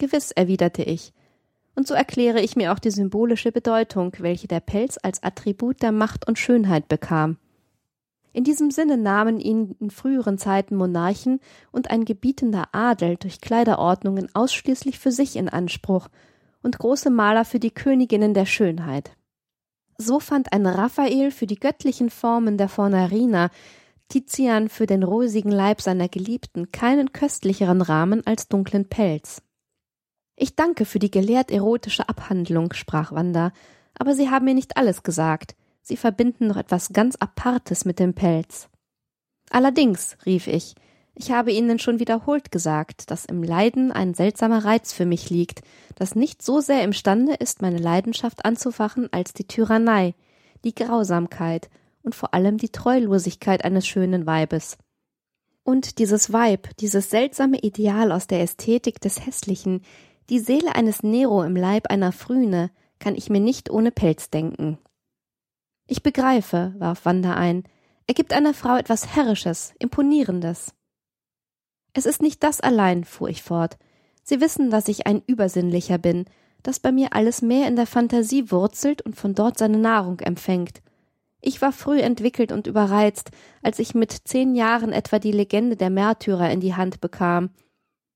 Gewiss, 0.01 0.33
erwiderte 0.33 0.83
ich, 0.83 1.13
und 1.77 1.87
so 1.87 1.95
erkläre 1.95 2.41
ich 2.41 2.57
mir 2.57 2.73
auch 2.73 2.79
die 2.81 2.91
symbolische 2.91 3.53
Bedeutung, 3.53 4.13
welche 4.19 4.49
der 4.49 4.61
Pelz 4.61 4.99
als 5.03 5.23
Attribut 5.23 5.83
der 5.83 5.93
Macht 5.93 6.27
und 6.27 6.39
Schönheit 6.39 6.89
bekam. 6.89 7.39
In 8.33 8.45
diesem 8.45 8.71
Sinne 8.71 8.97
nahmen 8.97 9.41
ihn 9.41 9.77
in 9.81 9.91
früheren 9.91 10.39
Zeiten 10.39 10.77
Monarchen 10.77 11.41
und 11.73 11.91
ein 11.91 12.05
gebietender 12.05 12.69
Adel 12.73 13.17
durch 13.17 13.41
Kleiderordnungen 13.41 14.29
ausschließlich 14.35 14.99
für 14.99 15.11
sich 15.11 15.37
in 15.37 15.49
Anspruch 15.49 16.09
und 16.63 16.79
große 16.79 17.11
Maler 17.11 17.45
für 17.45 17.59
die 17.59 17.73
Königinnen 17.73 18.35
der 18.35 18.47
Schönheit. 18.47 19.13
So 19.99 20.21
fand 20.21 20.53
ein 20.53 20.67
Raphael 20.67 21.31
für 21.31 21.47
die 21.47 21.59
göttlichen 21.59 22.11
Formen 22.11 22.57
der 22.57 22.69
Fornarina, 22.69 23.51
Tizian 24.09 24.69
für 24.69 24.87
den 24.87 25.03
rosigen 25.03 25.51
Leib 25.51 25.81
seiner 25.81 26.09
Geliebten 26.09 26.73
keinen 26.73 27.13
köstlicheren 27.13 27.83
Rahmen 27.83 28.27
als 28.27 28.49
dunklen 28.49 28.89
Pelz. 28.89 29.43
Ich 30.43 30.57
danke 30.57 30.87
für 30.87 30.99
die 30.99 31.11
gelehrt 31.11 31.51
erotische 31.51 32.09
Abhandlung, 32.09 32.73
sprach 32.73 33.13
Wanda, 33.13 33.53
aber 33.93 34.15
Sie 34.15 34.31
haben 34.31 34.47
mir 34.47 34.55
nicht 34.55 34.79
alles 34.79 35.03
gesagt. 35.03 35.55
Sie 35.83 35.99
verbinden 35.99 36.47
noch 36.47 36.57
etwas 36.57 36.95
ganz 36.95 37.15
Apartes 37.17 37.85
mit 37.85 37.99
dem 37.99 38.15
Pelz. 38.15 38.71
Allerdings, 39.51 40.17
rief 40.25 40.47
ich, 40.47 40.77
ich 41.15 41.31
habe 41.31 41.53
Ihnen 41.53 41.79
schon 41.79 42.01
wiederholt 42.01 42.51
gesagt, 42.51 43.11
dass 43.11 43.27
im 43.27 43.43
Leiden 43.43 43.93
ein 43.93 44.15
seltsamer 44.15 44.65
Reiz 44.65 44.95
für 44.95 45.05
mich 45.05 45.29
liegt, 45.29 45.61
das 45.97 46.15
nicht 46.15 46.41
so 46.41 46.61
sehr 46.61 46.85
imstande 46.85 47.35
ist, 47.35 47.61
meine 47.61 47.77
Leidenschaft 47.77 48.47
anzufachen, 48.47 49.13
als 49.13 49.35
die 49.35 49.47
Tyrannei, 49.47 50.15
die 50.65 50.75
Grausamkeit 50.75 51.69
und 52.03 52.15
vor 52.15 52.33
allem 52.33 52.57
die 52.57 52.71
Treulosigkeit 52.71 53.63
eines 53.63 53.87
schönen 53.87 54.25
Weibes. 54.25 54.79
Und 55.65 55.99
dieses 55.99 56.33
Weib, 56.33 56.75
dieses 56.79 57.11
seltsame 57.11 57.59
Ideal 57.59 58.11
aus 58.11 58.27
der 58.27 58.41
Ästhetik 58.41 59.03
des 59.03 59.27
Hässlichen, 59.27 59.83
die 60.31 60.39
Seele 60.39 60.77
eines 60.77 61.03
Nero 61.03 61.43
im 61.43 61.57
Leib 61.57 61.91
einer 61.91 62.13
Phryne, 62.13 62.71
kann 63.01 63.17
ich 63.17 63.31
mir 63.31 63.41
nicht 63.41 63.69
ohne 63.69 63.91
Pelz 63.91 64.31
denken. 64.31 64.79
Ich 65.87 66.03
begreife, 66.03 66.73
warf 66.79 67.05
Wanda 67.05 67.35
ein, 67.35 67.65
er 68.07 68.15
gibt 68.15 68.33
einer 68.33 68.55
Frau 68.55 68.77
etwas 68.77 69.15
Herrisches, 69.15 69.75
Imponierendes. 69.79 70.73
Es 71.93 72.07
ist 72.07 72.23
nicht 72.23 72.43
das 72.43 72.61
allein, 72.61 73.05
fuhr 73.05 73.29
ich 73.29 73.43
fort. 73.43 73.77
Sie 74.23 74.41
wissen, 74.41 74.71
dass 74.71 74.89
ich 74.89 75.07
ein 75.07 75.23
Übersinnlicher 75.27 75.99
bin, 75.99 76.27
dass 76.63 76.79
bei 76.79 76.93
mir 76.93 77.13
alles 77.13 77.43
mehr 77.43 77.67
in 77.67 77.75
der 77.75 77.87
Fantasie 77.87 78.51
wurzelt 78.51 79.03
und 79.03 79.17
von 79.17 79.35
dort 79.35 79.59
seine 79.59 79.79
Nahrung 79.79 80.21
empfängt. 80.21 80.83
Ich 81.41 81.63
war 81.63 81.73
früh 81.73 82.01
entwickelt 82.01 82.53
und 82.53 82.67
überreizt, 82.67 83.31
als 83.63 83.79
ich 83.79 83.95
mit 83.95 84.13
zehn 84.13 84.55
Jahren 84.55 84.93
etwa 84.93 85.19
die 85.19 85.33
Legende 85.33 85.75
der 85.75 85.91
Märtyrer 85.91 86.51
in 86.51 86.61
die 86.61 86.75
Hand 86.75 87.01
bekam. 87.01 87.51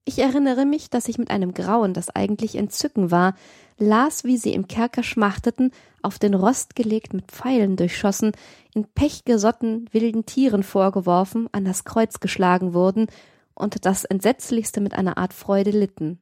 Ich 0.04 0.18
erinnere 0.18 0.66
mich, 0.66 0.90
dass 0.90 1.08
ich 1.08 1.18
mit 1.18 1.30
einem 1.30 1.54
Grauen, 1.54 1.94
das 1.94 2.10
eigentlich 2.10 2.56
Entzücken 2.56 3.10
war, 3.10 3.34
las, 3.78 4.24
wie 4.24 4.36
sie 4.36 4.52
im 4.52 4.68
Kerker 4.68 5.02
schmachteten, 5.02 5.70
auf 6.02 6.18
den 6.18 6.34
Rost 6.34 6.76
gelegt 6.76 7.14
mit 7.14 7.32
Pfeilen 7.32 7.76
durchschossen, 7.76 8.32
in 8.74 8.84
pechgesotten 8.84 9.88
wilden 9.92 10.26
Tieren 10.26 10.62
vorgeworfen, 10.62 11.48
an 11.52 11.64
das 11.64 11.84
Kreuz 11.84 12.20
geschlagen 12.20 12.74
wurden 12.74 13.06
und 13.54 13.86
das 13.86 14.04
Entsetzlichste 14.04 14.80
mit 14.80 14.94
einer 14.94 15.16
Art 15.16 15.32
Freude 15.32 15.70
litten. 15.70 16.18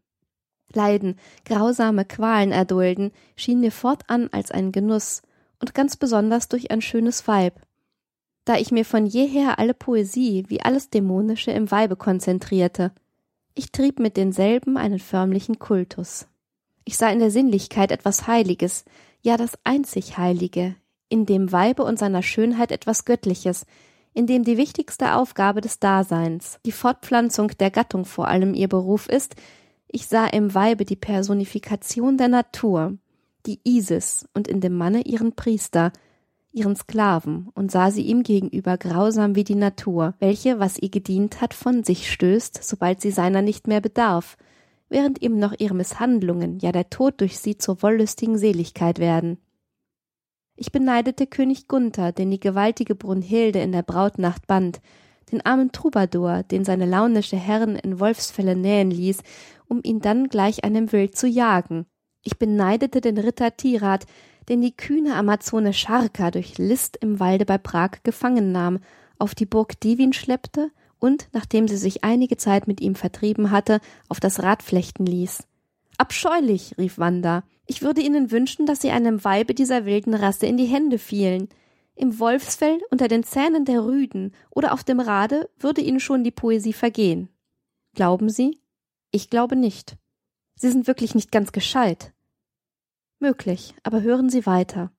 Leiden, 0.72 1.16
grausame 1.44 2.04
Qualen 2.04 2.52
erdulden, 2.52 3.10
schien 3.36 3.60
mir 3.60 3.72
fortan 3.72 4.28
als 4.32 4.50
ein 4.50 4.72
Genuss, 4.72 5.22
und 5.62 5.74
ganz 5.74 5.96
besonders 5.96 6.48
durch 6.48 6.70
ein 6.70 6.82
schönes 6.82 7.28
Weib. 7.28 7.60
Da 8.44 8.56
ich 8.56 8.72
mir 8.72 8.84
von 8.84 9.06
jeher 9.06 9.60
alle 9.60 9.74
Poesie 9.74 10.44
wie 10.48 10.60
alles 10.60 10.90
Dämonische 10.90 11.52
im 11.52 11.70
Weibe 11.70 11.94
konzentrierte. 11.94 12.90
Ich 13.54 13.72
trieb 13.72 13.98
mit 13.98 14.16
denselben 14.16 14.76
einen 14.76 14.98
förmlichen 14.98 15.58
Kultus. 15.58 16.26
Ich 16.84 16.96
sah 16.96 17.10
in 17.10 17.18
der 17.18 17.30
Sinnlichkeit 17.30 17.90
etwas 17.90 18.26
Heiliges, 18.26 18.84
ja 19.20 19.36
das 19.36 19.58
einzig 19.64 20.18
Heilige, 20.18 20.74
in 21.08 21.26
dem 21.26 21.52
Weibe 21.52 21.84
und 21.84 21.98
seiner 21.98 22.22
Schönheit 22.22 22.72
etwas 22.72 23.04
Göttliches, 23.04 23.66
in 24.14 24.26
dem 24.26 24.44
die 24.44 24.56
wichtigste 24.56 25.14
Aufgabe 25.14 25.60
des 25.60 25.78
Daseins, 25.78 26.58
die 26.66 26.72
Fortpflanzung 26.72 27.48
der 27.58 27.70
Gattung 27.70 28.04
vor 28.04 28.28
allem 28.28 28.54
ihr 28.54 28.68
Beruf 28.68 29.08
ist, 29.08 29.36
ich 29.88 30.06
sah 30.06 30.26
im 30.26 30.54
Weibe 30.54 30.84
die 30.84 30.96
Personifikation 30.96 32.16
der 32.16 32.28
Natur, 32.28 32.96
die 33.44 33.60
Isis 33.64 34.26
und 34.32 34.48
in 34.48 34.60
dem 34.60 34.76
Manne 34.76 35.02
ihren 35.02 35.34
Priester, 35.34 35.92
ihren 36.52 36.76
Sklaven 36.76 37.48
und 37.54 37.70
sah 37.70 37.90
sie 37.90 38.02
ihm 38.02 38.22
gegenüber 38.22 38.76
grausam 38.76 39.34
wie 39.34 39.44
die 39.44 39.54
Natur, 39.54 40.14
welche, 40.18 40.58
was 40.58 40.78
ihr 40.78 40.90
gedient 40.90 41.40
hat, 41.40 41.54
von 41.54 41.82
sich 41.82 42.10
stößt, 42.10 42.62
sobald 42.62 43.00
sie 43.00 43.10
seiner 43.10 43.42
nicht 43.42 43.66
mehr 43.68 43.80
bedarf, 43.80 44.36
während 44.88 45.22
ihm 45.22 45.38
noch 45.38 45.54
ihre 45.58 45.74
Misshandlungen, 45.74 46.58
ja 46.58 46.70
der 46.70 46.90
Tod 46.90 47.20
durch 47.20 47.38
sie 47.38 47.56
zur 47.56 47.82
wollüstigen 47.82 48.38
Seligkeit 48.38 48.98
werden. 48.98 49.38
Ich 50.54 50.70
beneidete 50.70 51.26
König 51.26 51.66
Gunther, 51.66 52.12
den 52.12 52.30
die 52.30 52.40
gewaltige 52.40 52.94
Brunhilde 52.94 53.60
in 53.60 53.72
der 53.72 53.82
Brautnacht 53.82 54.46
band, 54.46 54.80
den 55.32 55.44
armen 55.44 55.72
Troubadour, 55.72 56.42
den 56.42 56.64
seine 56.64 56.84
launische 56.84 57.36
Herren 57.36 57.76
in 57.76 57.98
Wolfsfälle 57.98 58.54
nähen 58.54 58.90
ließ, 58.90 59.22
um 59.66 59.80
ihn 59.82 60.00
dann 60.00 60.28
gleich 60.28 60.62
einem 60.62 60.92
Wild 60.92 61.16
zu 61.16 61.26
jagen. 61.26 61.86
Ich 62.22 62.38
beneidete 62.38 63.00
den 63.00 63.16
Ritter 63.18 63.56
Tirat, 63.56 64.06
den 64.48 64.60
die 64.60 64.76
kühne 64.76 65.14
Amazone 65.16 65.72
Scharka 65.72 66.30
durch 66.30 66.58
List 66.58 66.96
im 67.00 67.20
Walde 67.20 67.44
bei 67.44 67.58
Prag 67.58 68.02
gefangen 68.02 68.52
nahm, 68.52 68.80
auf 69.18 69.34
die 69.34 69.46
Burg 69.46 69.78
Divin 69.80 70.12
schleppte 70.12 70.70
und, 70.98 71.28
nachdem 71.32 71.68
sie 71.68 71.76
sich 71.76 72.04
einige 72.04 72.36
Zeit 72.36 72.66
mit 72.66 72.80
ihm 72.80 72.94
vertrieben 72.94 73.50
hatte, 73.50 73.80
auf 74.08 74.20
das 74.20 74.42
Rad 74.42 74.62
flechten 74.62 75.06
ließ. 75.06 75.44
Abscheulich, 75.98 76.76
rief 76.78 76.98
Wanda. 76.98 77.44
Ich 77.66 77.82
würde 77.82 78.00
Ihnen 78.00 78.30
wünschen, 78.30 78.66
dass 78.66 78.80
Sie 78.80 78.90
einem 78.90 79.24
Weibe 79.24 79.54
dieser 79.54 79.84
wilden 79.84 80.14
Rasse 80.14 80.46
in 80.46 80.56
die 80.56 80.66
Hände 80.66 80.98
fielen. 80.98 81.48
Im 81.94 82.18
Wolfsfell 82.18 82.80
unter 82.90 83.08
den 83.08 83.22
Zähnen 83.22 83.64
der 83.64 83.84
Rüden 83.84 84.34
oder 84.50 84.72
auf 84.72 84.82
dem 84.84 85.00
Rade 85.00 85.48
würde 85.58 85.80
Ihnen 85.80 86.00
schon 86.00 86.24
die 86.24 86.30
Poesie 86.30 86.72
vergehen. 86.72 87.28
Glauben 87.94 88.30
Sie? 88.30 88.60
Ich 89.10 89.28
glaube 89.30 89.56
nicht. 89.56 89.96
Sie 90.56 90.70
sind 90.70 90.86
wirklich 90.86 91.14
nicht 91.14 91.30
ganz 91.30 91.52
gescheit. 91.52 92.11
Möglich, 93.22 93.76
aber 93.84 94.02
hören 94.02 94.30
Sie 94.30 94.46
weiter. 94.46 94.90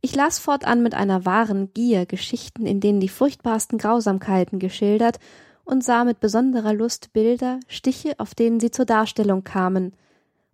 Ich 0.00 0.16
las 0.16 0.38
fortan 0.38 0.82
mit 0.82 0.94
einer 0.94 1.26
wahren 1.26 1.70
Gier 1.74 2.06
Geschichten, 2.06 2.64
in 2.64 2.80
denen 2.80 2.98
die 2.98 3.10
furchtbarsten 3.10 3.76
Grausamkeiten 3.76 4.58
geschildert, 4.58 5.18
und 5.66 5.84
sah 5.84 6.04
mit 6.04 6.20
besonderer 6.20 6.72
Lust 6.72 7.12
Bilder, 7.12 7.60
Stiche, 7.68 8.18
auf 8.18 8.34
denen 8.34 8.58
sie 8.58 8.70
zur 8.70 8.86
Darstellung 8.86 9.44
kamen, 9.44 9.92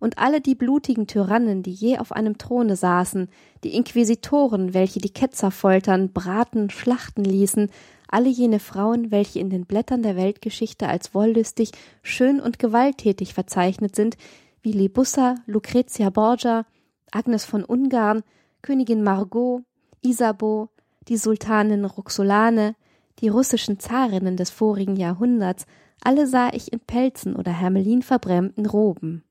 und 0.01 0.19
alle 0.19 0.41
die 0.41 0.57
blutigen 0.57 1.07
Tyrannen, 1.07 1.63
die 1.63 1.73
je 1.73 1.99
auf 1.99 2.11
einem 2.11 2.37
Throne 2.37 2.75
saßen, 2.75 3.29
die 3.63 3.77
Inquisitoren, 3.77 4.75
welche 4.75 4.99
die 4.99 5.13
Ketzer 5.13 5.53
foltern, 5.53 6.13
braten, 6.13 6.69
schlachten 6.69 7.23
ließen, 7.23 7.71
alle 8.09 8.29
jene 8.29 8.59
Frauen, 8.59 9.13
welche 9.13 9.39
in 9.39 9.51
den 9.51 9.67
Blättern 9.67 10.03
der 10.03 10.17
Weltgeschichte 10.17 10.89
als 10.89 11.15
wollüstig, 11.15 11.71
schön 12.03 12.41
und 12.41 12.59
gewalttätig 12.59 13.35
verzeichnet 13.35 13.95
sind, 13.95 14.17
wie 14.63 14.73
Libussa, 14.73 15.37
Lucretia 15.47 16.11
Borgia, 16.11 16.67
Agnes 17.11 17.45
von 17.45 17.65
Ungarn, 17.65 18.23
Königin 18.63 19.03
Margot, 19.03 19.63
Isabeau, 20.03 20.69
die 21.09 21.17
Sultanin 21.17 21.85
Roxolane, 21.85 22.75
die 23.21 23.29
russischen 23.29 23.79
Zarinnen 23.79 24.37
des 24.37 24.51
vorigen 24.51 24.97
Jahrhunderts, 24.97 25.67
alle 26.03 26.27
sah 26.27 26.51
ich 26.53 26.73
in 26.73 26.81
Pelzen 26.81 27.37
oder 27.37 27.53
hermelinverbrämten 27.53 28.67
Roben. 28.67 29.25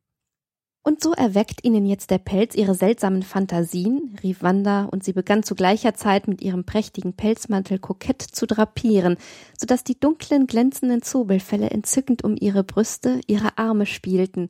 Und 0.82 1.04
so 1.04 1.14
erweckt 1.14 1.66
ihnen 1.66 1.86
jetzt 1.86 2.10
der 2.10 2.20
Pelz 2.20 2.56
ihre 2.56 2.74
seltsamen 2.74 3.22
Fantasien, 3.22 4.18
rief 4.24 4.42
Wanda, 4.42 4.86
und 4.86 5.04
sie 5.04 5.14
begann 5.14 5.44
zu 5.44 5.54
gleicher 5.54 5.94
Zeit 5.94 6.28
mit 6.28 6.42
ihrem 6.42 6.64
prächtigen 6.64 7.14
Pelzmantel 7.14 7.80
kokett 7.80 8.22
zu 8.22 8.48
drapieren, 8.48 9.18
so 9.58 9.68
dass 9.68 9.84
die 9.84 10.00
dunklen, 10.00 10.48
glänzenden 10.48 11.02
Zobelfelle 11.02 11.70
entzückend 11.70 12.24
um 12.24 12.36
ihre 12.40 12.64
Brüste, 12.64 13.20
ihre 13.28 13.58
Arme 13.58 13.86
spielten. 13.86 14.50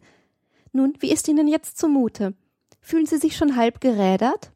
Nun, 0.72 0.94
wie 1.00 1.12
ist 1.12 1.28
Ihnen 1.28 1.48
jetzt 1.48 1.78
zumute? 1.78 2.34
Fühlen 2.82 3.06
Sie 3.06 3.18
sich 3.18 3.36
schon 3.36 3.56
halb 3.56 3.82
gerädert? 3.82 4.52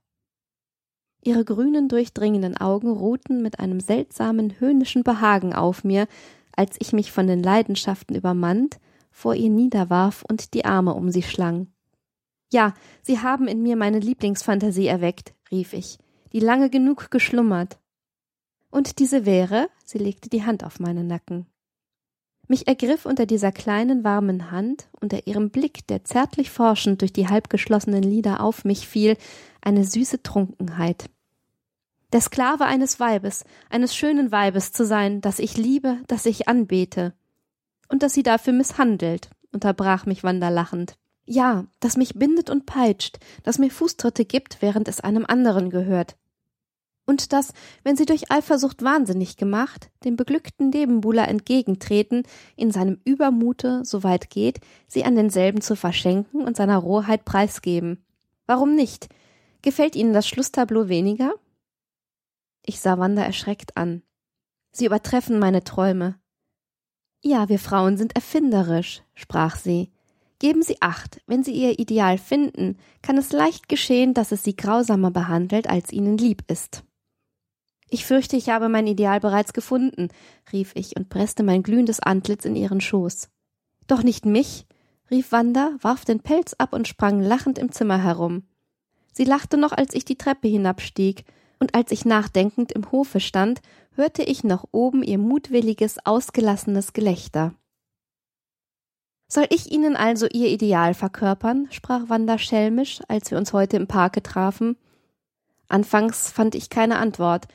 Ihre 1.23 1.45
grünen, 1.45 1.87
durchdringenden 1.87 2.57
Augen 2.57 2.89
ruhten 2.89 3.41
mit 3.41 3.59
einem 3.59 3.79
seltsamen, 3.79 4.59
höhnischen 4.59 5.03
Behagen 5.03 5.53
auf 5.53 5.83
mir, 5.83 6.07
als 6.55 6.75
ich 6.79 6.93
mich 6.93 7.11
von 7.11 7.27
den 7.27 7.41
Leidenschaften 7.41 8.15
übermannt, 8.15 8.79
vor 9.09 9.33
ihr 9.35 9.49
niederwarf 9.49 10.23
und 10.27 10.53
die 10.53 10.65
Arme 10.65 10.93
um 10.93 11.11
sie 11.11 11.23
schlang. 11.23 11.67
Ja, 12.51 12.73
Sie 13.01 13.19
haben 13.19 13.47
in 13.47 13.63
mir 13.63 13.75
meine 13.75 13.99
Lieblingsfantasie 13.99 14.87
erweckt, 14.87 15.33
rief 15.49 15.73
ich, 15.73 15.97
die 16.33 16.39
lange 16.39 16.69
genug 16.69 17.09
geschlummert. 17.09 17.79
Und 18.69 18.99
diese 18.99 19.25
wäre, 19.25 19.69
sie 19.85 19.97
legte 19.97 20.29
die 20.29 20.43
Hand 20.43 20.63
auf 20.63 20.79
meinen 20.79 21.07
Nacken. 21.07 21.47
Mich 22.47 22.67
ergriff 22.67 23.05
unter 23.05 23.25
dieser 23.25 23.51
kleinen, 23.51 24.03
warmen 24.03 24.51
Hand, 24.51 24.89
unter 24.99 25.27
ihrem 25.27 25.49
Blick, 25.49 25.87
der 25.87 26.03
zärtlich 26.03 26.51
forschend 26.51 27.01
durch 27.01 27.13
die 27.13 27.27
halbgeschlossenen 27.27 28.03
Lider 28.03 28.41
auf 28.41 28.65
mich 28.65 28.87
fiel, 28.87 29.17
eine 29.61 29.85
süße 29.85 30.23
Trunkenheit. 30.23 31.09
Der 32.11 32.21
Sklave 32.21 32.65
eines 32.65 32.99
Weibes, 32.99 33.43
eines 33.69 33.95
schönen 33.95 34.31
Weibes 34.31 34.71
zu 34.71 34.85
sein, 34.85 35.21
das 35.21 35.39
ich 35.39 35.57
liebe, 35.57 35.97
das 36.07 36.25
ich 36.25 36.47
anbete. 36.47 37.13
Und 37.87 38.03
dass 38.03 38.13
sie 38.13 38.23
dafür 38.23 38.53
misshandelt, 38.53 39.29
unterbrach 39.51 40.05
mich 40.05 40.23
Wanda 40.23 40.49
lachend. 40.49 40.95
Ja, 41.25 41.65
das 41.79 41.95
mich 41.95 42.15
bindet 42.15 42.49
und 42.49 42.65
peitscht, 42.65 43.19
das 43.43 43.57
mir 43.57 43.71
Fußtritte 43.71 44.25
gibt, 44.25 44.61
während 44.61 44.87
es 44.89 44.99
einem 44.99 45.25
anderen 45.25 45.69
gehört. 45.69 46.17
Und 47.05 47.33
dass, 47.33 47.53
wenn 47.83 47.97
sie 47.97 48.05
durch 48.05 48.31
Eifersucht 48.31 48.81
wahnsinnig 48.81 49.35
gemacht, 49.35 49.89
dem 50.05 50.15
beglückten 50.15 50.69
Nebenbuhler 50.69 51.27
entgegentreten, 51.27 52.23
in 52.55 52.71
seinem 52.71 52.99
Übermute, 53.03 53.83
so 53.83 54.03
weit 54.03 54.29
geht, 54.29 54.61
sie 54.87 55.03
an 55.03 55.15
denselben 55.15 55.61
zu 55.61 55.75
verschenken 55.75 56.45
und 56.45 56.55
seiner 56.55 56.77
Rohheit 56.77 57.25
preisgeben. 57.25 58.05
Warum 58.45 58.75
nicht? 58.75 59.09
Gefällt 59.61 59.95
Ihnen 59.95 60.13
das 60.13 60.27
Schlusstableau 60.27 60.87
weniger? 60.87 61.33
Ich 62.65 62.79
sah 62.79 62.97
Wanda 62.97 63.23
erschreckt 63.23 63.75
an. 63.75 64.01
Sie 64.71 64.85
übertreffen 64.85 65.39
meine 65.39 65.63
Träume. 65.63 66.19
Ja, 67.21 67.47
wir 67.47 67.59
Frauen 67.59 67.97
sind 67.97 68.15
erfinderisch, 68.15 69.03
sprach 69.13 69.55
sie. 69.55 69.91
Geben 70.39 70.61
Sie 70.61 70.81
acht, 70.81 71.21
wenn 71.25 71.43
Sie 71.43 71.53
Ihr 71.53 71.79
Ideal 71.79 72.17
finden, 72.17 72.77
kann 73.01 73.17
es 73.17 73.31
leicht 73.31 73.69
geschehen, 73.69 74.13
dass 74.13 74.33
es 74.33 74.43
Sie 74.43 74.57
grausamer 74.57 75.11
behandelt, 75.11 75.69
als 75.69 75.93
Ihnen 75.93 76.17
lieb 76.17 76.43
ist. 76.51 76.83
Ich 77.93 78.05
fürchte, 78.05 78.35
ich 78.37 78.49
habe 78.49 78.69
mein 78.69 78.87
Ideal 78.87 79.19
bereits 79.19 79.53
gefunden, 79.53 80.09
rief 80.51 80.71
ich 80.73 80.95
und 80.97 81.09
presste 81.09 81.43
mein 81.43 81.61
glühendes 81.61 81.99
Antlitz 81.99 82.43
in 82.43 82.55
ihren 82.55 82.81
Schoß. 82.81 83.29
Doch 83.85 84.01
nicht 84.01 84.25
mich, 84.25 84.65
rief 85.11 85.31
Wanda, 85.31 85.75
warf 85.79 86.03
den 86.03 86.19
Pelz 86.19 86.55
ab 86.57 86.73
und 86.73 86.87
sprang 86.87 87.21
lachend 87.21 87.59
im 87.59 87.71
Zimmer 87.71 88.01
herum. 88.01 88.47
Sie 89.11 89.25
lachte 89.25 89.57
noch, 89.57 89.73
als 89.73 89.93
ich 89.93 90.05
die 90.05 90.17
Treppe 90.17 90.47
hinabstieg, 90.47 91.25
und 91.59 91.75
als 91.75 91.91
ich 91.91 92.03
nachdenkend 92.03 92.71
im 92.71 92.91
Hofe 92.91 93.19
stand, 93.19 93.61
hörte 93.91 94.23
ich 94.23 94.43
noch 94.43 94.65
oben 94.71 95.03
ihr 95.03 95.19
mutwilliges, 95.19 96.03
ausgelassenes 96.03 96.93
Gelächter. 96.93 97.53
Soll 99.27 99.45
ich 99.51 99.71
Ihnen 99.71 99.95
also 99.95 100.25
Ihr 100.25 100.47
Ideal 100.47 100.95
verkörpern? 100.95 101.67
sprach 101.69 102.09
Wanda 102.09 102.39
schelmisch, 102.39 103.01
als 103.07 103.29
wir 103.29 103.37
uns 103.37 103.53
heute 103.53 103.77
im 103.77 103.85
Parke 103.85 104.23
trafen. 104.23 104.77
Anfangs 105.67 106.31
fand 106.31 106.55
ich 106.55 106.71
keine 106.71 106.97
Antwort. 106.97 107.47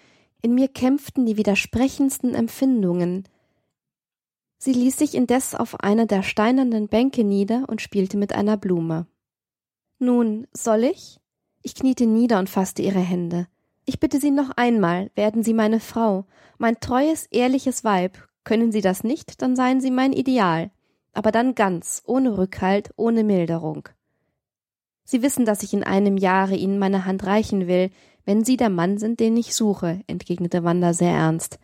In 0.42 0.54
mir 0.54 0.68
kämpften 0.68 1.26
die 1.26 1.36
widersprechendsten 1.36 2.34
Empfindungen. 2.34 3.28
Sie 4.58 4.72
ließ 4.72 4.96
sich 4.96 5.14
indes 5.14 5.54
auf 5.54 5.80
eine 5.80 6.06
der 6.06 6.22
steinernen 6.22 6.88
Bänke 6.88 7.24
nieder 7.24 7.64
und 7.68 7.80
spielte 7.80 8.16
mit 8.16 8.32
einer 8.32 8.56
Blume. 8.56 9.06
Nun, 9.98 10.46
soll 10.52 10.84
ich? 10.84 11.18
Ich 11.62 11.74
kniete 11.74 12.06
nieder 12.06 12.38
und 12.38 12.48
fasste 12.48 12.82
ihre 12.82 13.00
Hände. 13.00 13.48
Ich 13.84 14.00
bitte 14.00 14.20
Sie 14.20 14.30
noch 14.30 14.50
einmal, 14.56 15.10
werden 15.14 15.42
Sie 15.42 15.54
meine 15.54 15.80
Frau, 15.80 16.24
mein 16.58 16.78
treues, 16.80 17.26
ehrliches 17.26 17.84
Weib. 17.84 18.28
Können 18.44 18.72
Sie 18.72 18.80
das 18.80 19.04
nicht, 19.04 19.42
dann 19.42 19.56
seien 19.56 19.80
Sie 19.80 19.90
mein 19.90 20.12
Ideal 20.12 20.70
aber 21.18 21.32
dann 21.32 21.56
ganz, 21.56 22.00
ohne 22.06 22.38
Rückhalt, 22.38 22.90
ohne 22.94 23.24
Milderung. 23.24 23.88
Sie 25.02 25.20
wissen, 25.20 25.44
dass 25.44 25.64
ich 25.64 25.72
in 25.72 25.82
einem 25.82 26.16
Jahre 26.16 26.54
Ihnen 26.54 26.78
meine 26.78 27.06
Hand 27.06 27.26
reichen 27.26 27.66
will, 27.66 27.90
wenn 28.28 28.44
Sie 28.44 28.58
der 28.58 28.68
Mann 28.68 28.98
sind, 28.98 29.20
den 29.20 29.38
ich 29.38 29.54
suche, 29.54 30.02
entgegnete 30.06 30.62
Wanda 30.62 30.92
sehr 30.92 31.12
ernst. 31.12 31.58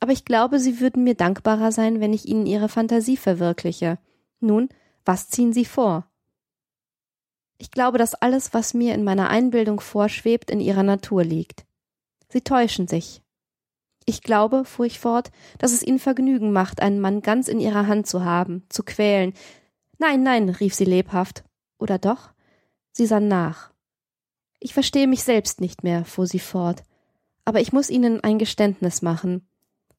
Aber 0.00 0.10
ich 0.10 0.24
glaube, 0.24 0.58
Sie 0.58 0.80
würden 0.80 1.04
mir 1.04 1.14
dankbarer 1.14 1.70
sein, 1.70 2.00
wenn 2.00 2.14
ich 2.14 2.26
Ihnen 2.26 2.46
Ihre 2.46 2.70
Fantasie 2.70 3.18
verwirkliche. 3.18 3.98
Nun, 4.40 4.70
was 5.04 5.28
ziehen 5.28 5.52
Sie 5.52 5.66
vor? 5.66 6.06
Ich 7.58 7.70
glaube, 7.70 7.98
dass 7.98 8.14
alles, 8.14 8.54
was 8.54 8.72
mir 8.72 8.94
in 8.94 9.04
meiner 9.04 9.28
Einbildung 9.28 9.80
vorschwebt, 9.80 10.50
in 10.50 10.60
Ihrer 10.60 10.82
Natur 10.82 11.24
liegt. 11.24 11.66
Sie 12.30 12.40
täuschen 12.40 12.88
sich. 12.88 13.20
Ich 14.06 14.22
glaube, 14.22 14.64
fuhr 14.64 14.86
ich 14.86 15.00
fort, 15.00 15.30
dass 15.58 15.72
es 15.72 15.82
ihnen 15.82 15.98
Vergnügen 15.98 16.52
macht, 16.52 16.80
einen 16.80 17.00
Mann 17.00 17.20
ganz 17.20 17.48
in 17.48 17.60
ihrer 17.60 17.86
Hand 17.86 18.06
zu 18.06 18.24
haben, 18.24 18.64
zu 18.70 18.82
quälen. 18.82 19.34
Nein, 19.98 20.22
nein, 20.22 20.48
rief 20.48 20.74
sie 20.74 20.86
lebhaft. 20.86 21.44
Oder 21.78 21.98
doch? 21.98 22.30
Sie 22.92 23.04
sann 23.04 23.28
nach. 23.28 23.74
Ich 24.60 24.74
verstehe 24.74 25.06
mich 25.06 25.22
selbst 25.22 25.60
nicht 25.60 25.84
mehr, 25.84 26.04
fuhr 26.04 26.26
sie 26.26 26.38
fort. 26.38 26.82
Aber 27.44 27.60
ich 27.60 27.72
muss 27.72 27.90
Ihnen 27.90 28.22
ein 28.22 28.38
Geständnis 28.38 29.02
machen. 29.02 29.46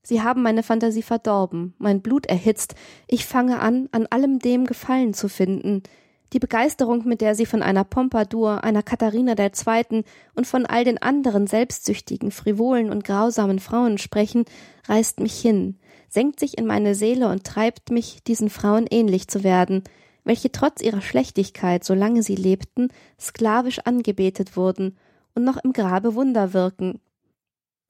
Sie 0.01 0.21
haben 0.21 0.41
meine 0.41 0.63
Fantasie 0.63 1.01
verdorben, 1.01 1.75
mein 1.77 2.01
Blut 2.01 2.25
erhitzt. 2.25 2.75
Ich 3.07 3.25
fange 3.25 3.59
an, 3.59 3.89
an 3.91 4.07
allem 4.07 4.39
dem 4.39 4.65
Gefallen 4.65 5.13
zu 5.13 5.29
finden. 5.29 5.83
Die 6.31 6.39
Begeisterung, 6.39 7.07
mit 7.07 7.21
der 7.21 7.33
sie 7.33 7.45
von 7.45 7.63
einer 7.63 7.83
Pompadour, 7.83 8.63
einer 8.63 8.83
Katharina 8.83 9.33
II. 9.37 10.03
und 10.35 10.45
von 10.45 10.65
all 10.65 10.83
den 10.83 11.01
anderen 11.01 11.47
selbstsüchtigen, 11.47 12.31
frivolen 12.31 12.91
und 12.91 13.03
grausamen 13.03 13.59
Frauen 13.59 13.97
sprechen, 13.97 14.45
reißt 14.87 15.19
mich 15.21 15.39
hin, 15.39 15.79
senkt 16.07 16.39
sich 16.39 16.57
in 16.57 16.67
meine 16.67 16.93
Seele 16.93 17.29
und 17.29 17.45
treibt 17.45 17.89
mich, 17.89 18.23
diesen 18.23 18.49
Frauen 18.49 18.85
ähnlich 18.89 19.27
zu 19.27 19.43
werden, 19.43 19.83
welche 20.29 20.51
trotz 20.51 20.83
ihrer 20.83 21.01
Schlechtigkeit, 21.01 21.83
solange 21.83 22.21
sie 22.21 22.35
lebten, 22.35 22.89
sklavisch 23.19 23.79
angebetet 23.79 24.55
wurden 24.55 24.95
und 25.33 25.43
noch 25.43 25.57
im 25.57 25.73
Grabe 25.73 26.13
Wunder 26.13 26.53
wirken. 26.53 27.01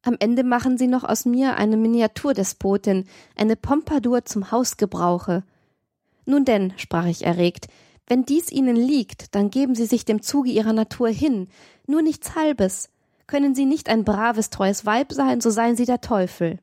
Am 0.04 0.16
Ende 0.22 0.46
machen 0.46 0.78
sie 0.78 0.88
noch 0.88 1.04
aus 1.04 1.26
mir 1.26 1.58
eine 1.58 1.76
Miniaturdespotin, 1.76 3.10
eine 3.36 3.58
Pompadour 3.58 4.24
zum 4.24 4.52
Hausgebrauche. 4.52 5.44
Nun 6.26 6.46
denn, 6.46 6.72
sprach 6.78 7.08
ich 7.08 7.26
erregt, 7.26 7.68
wenn 8.08 8.24
dies 8.24 8.54
ihnen 8.54 8.78
liegt, 8.78 9.36
dann 9.36 9.50
geben 9.50 9.76
sie 9.76 9.86
sich 9.86 10.06
dem 10.06 10.22
Zuge 10.22 10.50
ihrer 10.50 10.72
Natur 10.72 11.10
hin, 11.10 11.50
nur 11.88 12.02
nichts 12.02 12.36
Halbes. 12.36 12.88
Können 13.28 13.54
sie 13.54 13.66
nicht 13.66 13.90
ein 13.90 14.06
braves, 14.06 14.50
treues 14.50 14.86
Weib 14.86 15.12
sein, 15.12 15.42
so 15.42 15.50
seien 15.50 15.76
sie 15.76 15.86
der 15.86 16.00
Teufel. 16.00 16.60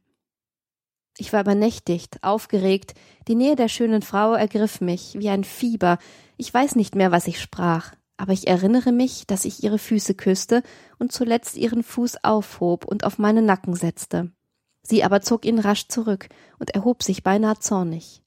Ich 1.19 1.33
war 1.33 1.41
übernächtigt, 1.41 2.23
aufgeregt, 2.23 2.95
die 3.27 3.35
Nähe 3.35 3.57
der 3.57 3.69
schönen 3.69 4.03
Frau 4.03 4.35
ergriff 4.35 4.81
mich, 4.81 5.15
wie 5.19 5.31
ein 5.31 5.45
Fieber, 5.45 5.99
ich 6.37 6.53
weiß 6.53 6.77
nicht 6.77 6.95
mehr, 6.95 7.11
was 7.11 7.27
ich 7.27 7.41
sprach. 7.41 7.93
aber 8.17 8.33
ich 8.33 8.47
erinnere 8.47 8.93
mich, 8.93 9.27
dass 9.27 9.45
ich 9.45 9.63
ihre 9.63 9.79
Füße 9.79 10.15
küsste 10.15 10.63
und 10.99 11.13
zuletzt 11.13 11.57
ihren 11.57 11.83
Fuß 11.83 12.25
aufhob 12.25 12.85
und 12.85 13.05
auf 13.05 13.19
meinen 13.19 13.45
Nacken 13.45 13.75
setzte. 13.75 14.33
Sie 14.83 15.05
aber 15.05 15.21
zog 15.21 15.45
ihn 15.45 15.59
rasch 15.59 15.89
zurück 15.89 16.29
und 16.59 16.71
erhob 16.71 17.03
sich 17.03 17.23
beinahe 17.23 17.59
zornig. 17.59 18.23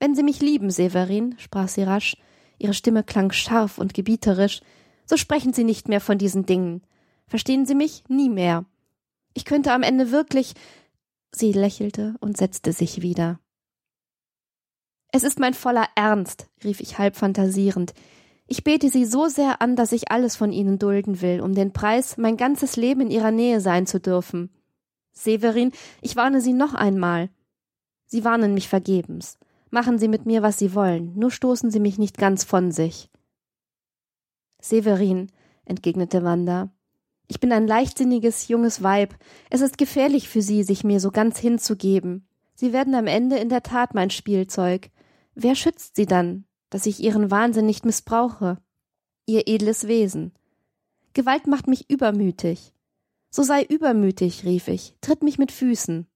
Wenn 0.00 0.14
Sie 0.14 0.22
mich 0.22 0.40
lieben, 0.40 0.70
Severin, 0.70 1.36
sprach 1.38 1.68
sie 1.68 1.84
rasch, 1.84 2.16
ihre 2.58 2.74
Stimme 2.74 3.04
klang 3.04 3.30
scharf 3.30 3.78
und 3.78 3.94
gebieterisch, 3.94 4.60
so 5.06 5.16
sprechen 5.16 5.52
Sie 5.52 5.64
nicht 5.64 5.88
mehr 5.88 6.00
von 6.00 6.18
diesen 6.18 6.46
Dingen. 6.46 6.82
Verstehen 7.28 7.66
Sie 7.66 7.74
mich? 7.74 8.02
Nie 8.08 8.28
mehr. 8.28 8.64
Ich 9.34 9.44
könnte 9.44 9.72
am 9.72 9.82
Ende 9.82 10.10
wirklich. 10.10 10.54
Sie 11.34 11.52
lächelte 11.52 12.14
und 12.20 12.36
setzte 12.36 12.72
sich 12.72 13.02
wieder. 13.02 13.40
Es 15.08 15.24
ist 15.24 15.38
mein 15.38 15.54
voller 15.54 15.86
Ernst, 15.94 16.48
rief 16.62 16.80
ich 16.80 16.98
halb 16.98 17.16
fantasierend. 17.16 17.94
Ich 18.46 18.64
bete 18.64 18.88
Sie 18.90 19.04
so 19.04 19.28
sehr 19.28 19.62
an, 19.62 19.76
dass 19.76 19.92
ich 19.92 20.10
alles 20.10 20.36
von 20.36 20.52
Ihnen 20.52 20.78
dulden 20.78 21.20
will, 21.20 21.40
um 21.40 21.54
den 21.54 21.72
Preis, 21.72 22.16
mein 22.16 22.36
ganzes 22.36 22.76
Leben 22.76 23.02
in 23.02 23.10
Ihrer 23.10 23.30
Nähe 23.30 23.60
sein 23.60 23.86
zu 23.86 24.00
dürfen. 24.00 24.50
Severin, 25.12 25.72
ich 26.00 26.16
warne 26.16 26.40
Sie 26.40 26.52
noch 26.52 26.74
einmal. 26.74 27.30
Sie 28.06 28.24
warnen 28.24 28.54
mich 28.54 28.68
vergebens. 28.68 29.38
Machen 29.70 29.98
Sie 29.98 30.08
mit 30.08 30.26
mir, 30.26 30.42
was 30.42 30.58
Sie 30.58 30.74
wollen, 30.74 31.18
nur 31.18 31.30
stoßen 31.30 31.70
Sie 31.70 31.80
mich 31.80 31.98
nicht 31.98 32.18
ganz 32.18 32.44
von 32.44 32.72
sich. 32.72 33.08
Severin, 34.60 35.30
entgegnete 35.64 36.22
Wanda, 36.22 36.70
ich 37.32 37.40
bin 37.40 37.50
ein 37.50 37.66
leichtsinniges 37.66 38.48
junges 38.48 38.82
Weib. 38.82 39.14
Es 39.48 39.62
ist 39.62 39.78
gefährlich 39.78 40.28
für 40.28 40.42
Sie, 40.42 40.64
sich 40.64 40.84
mir 40.84 41.00
so 41.00 41.10
ganz 41.10 41.38
hinzugeben. 41.38 42.28
Sie 42.54 42.74
werden 42.74 42.94
am 42.94 43.06
Ende 43.06 43.36
in 43.38 43.48
der 43.48 43.62
Tat 43.62 43.94
mein 43.94 44.10
Spielzeug. 44.10 44.90
Wer 45.34 45.54
schützt 45.54 45.96
Sie 45.96 46.04
dann, 46.04 46.44
dass 46.68 46.84
ich 46.84 47.00
Ihren 47.00 47.30
Wahnsinn 47.30 47.64
nicht 47.64 47.86
missbrauche? 47.86 48.58
Ihr 49.24 49.48
edles 49.48 49.88
Wesen. 49.88 50.34
Gewalt 51.14 51.46
macht 51.46 51.68
mich 51.68 51.88
übermütig. 51.88 52.74
So 53.30 53.42
sei 53.42 53.62
übermütig, 53.62 54.44
rief 54.44 54.68
ich, 54.68 54.94
tritt 55.00 55.22
mich 55.22 55.38
mit 55.38 55.52
Füßen. 55.52 56.06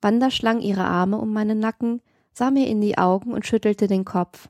Wanda 0.00 0.32
schlang 0.32 0.60
ihre 0.60 0.84
Arme 0.84 1.18
um 1.18 1.32
meinen 1.32 1.60
Nacken, 1.60 2.02
sah 2.32 2.50
mir 2.50 2.66
in 2.66 2.80
die 2.80 2.98
Augen 2.98 3.32
und 3.32 3.46
schüttelte 3.46 3.86
den 3.86 4.04
Kopf. 4.04 4.48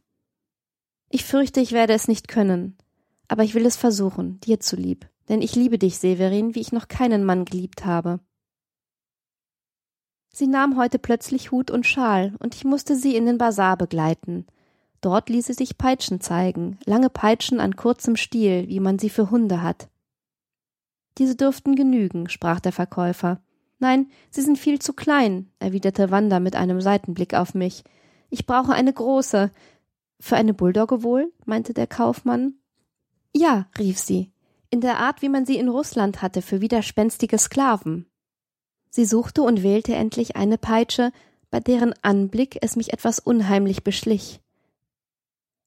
Ich 1.11 1.27
fürchte, 1.27 1.61
ich 1.61 1.73
werde 1.73 1.93
es 1.93 2.09
nicht 2.09 2.27
können, 2.27 2.79
aber 3.29 3.43
ich 3.43 3.55
will 3.55 3.67
es 3.67 3.77
versuchen, 3.77 4.41
dir 4.41 4.61
zulieb, 4.61 5.12
denn 5.33 5.41
ich 5.41 5.57
liebe 5.57 5.79
dich, 5.79 5.97
Severin, 5.97 6.55
wie 6.55 6.61
ich 6.61 6.73
noch 6.73 6.89
keinen 6.89 7.25
Mann 7.25 7.47
geliebt 7.47 7.87
habe. 7.87 8.21
Sie 10.29 10.47
nahm 10.47 10.77
heute 10.77 10.99
plötzlich 10.99 11.51
Hut 11.51 11.71
und 11.71 11.87
Schal, 11.87 12.35
und 12.39 12.55
ich 12.55 12.65
musste 12.65 12.97
sie 12.97 13.17
in 13.17 13.25
den 13.25 13.39
Bazar 13.39 13.79
begleiten. 13.79 14.47
Dort 15.01 15.31
ließ 15.31 15.47
sie 15.47 15.55
sich 15.55 15.79
Peitschen 15.79 16.21
zeigen, 16.21 16.79
lange 16.85 17.09
Peitschen 17.09 17.61
an 17.61 17.77
kurzem 17.77 18.17
Stiel, 18.17 18.69
wie 18.69 18.79
man 18.79 18.99
sie 18.99 19.09
für 19.09 19.31
Hunde 19.31 19.63
hat. 19.63 19.89
Diese 21.17 21.35
dürften 21.35 21.77
genügen, 21.77 22.29
sprach 22.29 22.61
der 22.61 22.73
Verkäufer. 22.73 23.41
Nein, 23.79 24.11
sie 24.31 24.43
sind 24.43 24.59
viel 24.59 24.81
zu 24.81 24.93
klein, 24.93 25.51
erwiderte 25.59 26.11
Wanda 26.11 26.41
mit 26.41 26.57
einem 26.57 26.83
Seitenblick 26.83 27.33
auf 27.33 27.55
mich. 27.55 27.85
Ich 28.29 28.45
brauche 28.45 28.75
eine 28.75 28.93
große. 28.93 29.51
Für 30.21 30.37
eine 30.37 30.53
Bulldogge 30.53 31.03
wohl? 31.03 31.33
meinte 31.47 31.73
der 31.73 31.87
Kaufmann. 31.87 32.57
Ja, 33.35 33.67
rief 33.79 33.99
sie, 33.99 34.32
in 34.73 34.81
der 34.81 34.99
Art, 34.99 35.21
wie 35.21 35.29
man 35.29 35.45
sie 35.45 35.59
in 35.59 35.69
Russland 35.69 36.23
hatte 36.23 36.41
für 36.41 36.63
widerspenstige 36.63 37.37
Sklaven. 37.39 38.07
Sie 38.89 39.05
suchte 39.05 39.43
und 39.43 39.63
wählte 39.63 39.95
endlich 39.95 40.35
eine 40.35 40.57
Peitsche, 40.57 41.13
bei 41.51 41.61
deren 41.61 41.95
Anblick 42.01 42.59
es 42.63 42.75
mich 42.75 42.93
etwas 42.93 43.19
unheimlich 43.19 43.85
beschlich. 43.85 44.41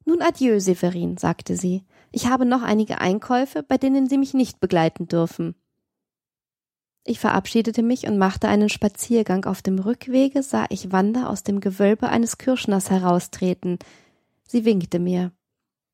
Nun 0.06 0.24
adieu, 0.24 0.60
Severin, 0.60 1.18
sagte 1.18 1.56
sie. 1.56 1.84
Ich 2.12 2.28
habe 2.28 2.46
noch 2.46 2.63
einige 2.63 3.00
Einkäufe, 3.00 3.62
bei 3.62 3.78
denen 3.78 4.08
Sie 4.08 4.18
mich 4.18 4.34
nicht 4.34 4.60
begleiten 4.60 5.08
dürfen. 5.08 5.56
Ich 7.04 7.20
verabschiedete 7.20 7.84
mich 7.84 8.08
und 8.08 8.18
machte 8.18 8.48
einen 8.48 8.70
Spaziergang. 8.70 9.46
Auf 9.46 9.62
dem 9.62 9.78
Rückwege 9.78 10.41
sah 10.41 10.65
ich 10.70 10.91
Wanda 10.91 11.28
aus 11.28 11.44
dem 11.44 11.60
Gewölbe 11.60 12.10
eines 12.10 12.39
Kirschners 12.39 12.89
heraustreten. 12.89 13.78
Sie 14.48 14.65
winkte 14.65 14.98
mir. 14.98 15.32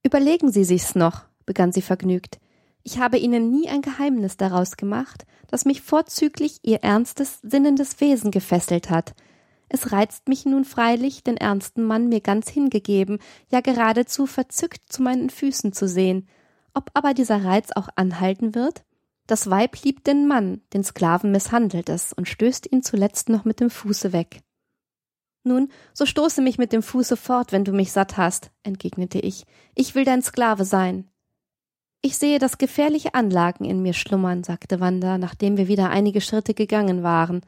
Überlegen 0.03 0.51
Sie 0.51 0.63
sich's 0.63 0.95
noch, 0.95 1.25
begann 1.45 1.73
sie 1.73 1.81
vergnügt. 1.81 2.39
Ich 2.83 2.99
habe 2.99 3.17
Ihnen 3.17 3.51
nie 3.51 3.69
ein 3.69 3.81
Geheimnis 3.81 4.37
daraus 4.37 4.77
gemacht, 4.77 5.25
das 5.47 5.65
mich 5.65 5.81
vorzüglich 5.81 6.59
Ihr 6.63 6.83
ernstes, 6.83 7.39
sinnendes 7.41 8.01
Wesen 8.01 8.31
gefesselt 8.31 8.89
hat. 8.89 9.13
Es 9.69 9.91
reizt 9.91 10.27
mich 10.27 10.45
nun 10.45 10.65
freilich, 10.65 11.23
den 11.23 11.37
ernsten 11.37 11.83
Mann 11.83 12.09
mir 12.09 12.19
ganz 12.19 12.49
hingegeben, 12.49 13.19
ja 13.49 13.61
geradezu 13.61 14.25
verzückt 14.25 14.91
zu 14.91 15.01
meinen 15.01 15.29
Füßen 15.29 15.71
zu 15.71 15.87
sehen. 15.87 16.27
Ob 16.73 16.91
aber 16.93 17.13
dieser 17.13 17.45
Reiz 17.45 17.71
auch 17.75 17.87
anhalten 17.95 18.55
wird? 18.55 18.83
Das 19.27 19.49
Weib 19.49 19.81
liebt 19.83 20.07
den 20.07 20.27
Mann, 20.27 20.61
den 20.73 20.83
Sklaven 20.83 21.31
misshandelt 21.31 21.87
es 21.87 22.11
und 22.11 22.27
stößt 22.27 22.69
ihn 22.71 22.83
zuletzt 22.83 23.29
noch 23.29 23.45
mit 23.45 23.59
dem 23.59 23.69
Fuße 23.69 24.11
weg. 24.11 24.41
Nun, 25.43 25.69
so 25.93 26.05
stoße 26.05 26.41
mich 26.41 26.57
mit 26.57 26.73
dem 26.73 26.83
Fuße 26.83 27.17
fort, 27.17 27.51
wenn 27.51 27.63
du 27.63 27.71
mich 27.71 27.91
satt 27.91 28.17
hast, 28.17 28.51
entgegnete 28.63 29.19
ich. 29.19 29.45
Ich 29.73 29.95
will 29.95 30.03
dein 30.03 30.21
Sklave 30.21 30.65
sein. 30.65 31.10
Ich 32.03 32.17
sehe, 32.17 32.39
dass 32.39 32.57
gefährliche 32.57 33.13
Anlagen 33.13 33.63
in 33.63 33.83
mir 33.83 33.93
schlummern, 33.93 34.43
sagte 34.43 34.79
Wanda, 34.79 35.19
nachdem 35.19 35.57
wir 35.57 35.67
wieder 35.67 35.91
einige 35.91 36.19
Schritte 36.19 36.55
gegangen 36.55 37.03
waren. 37.03 37.41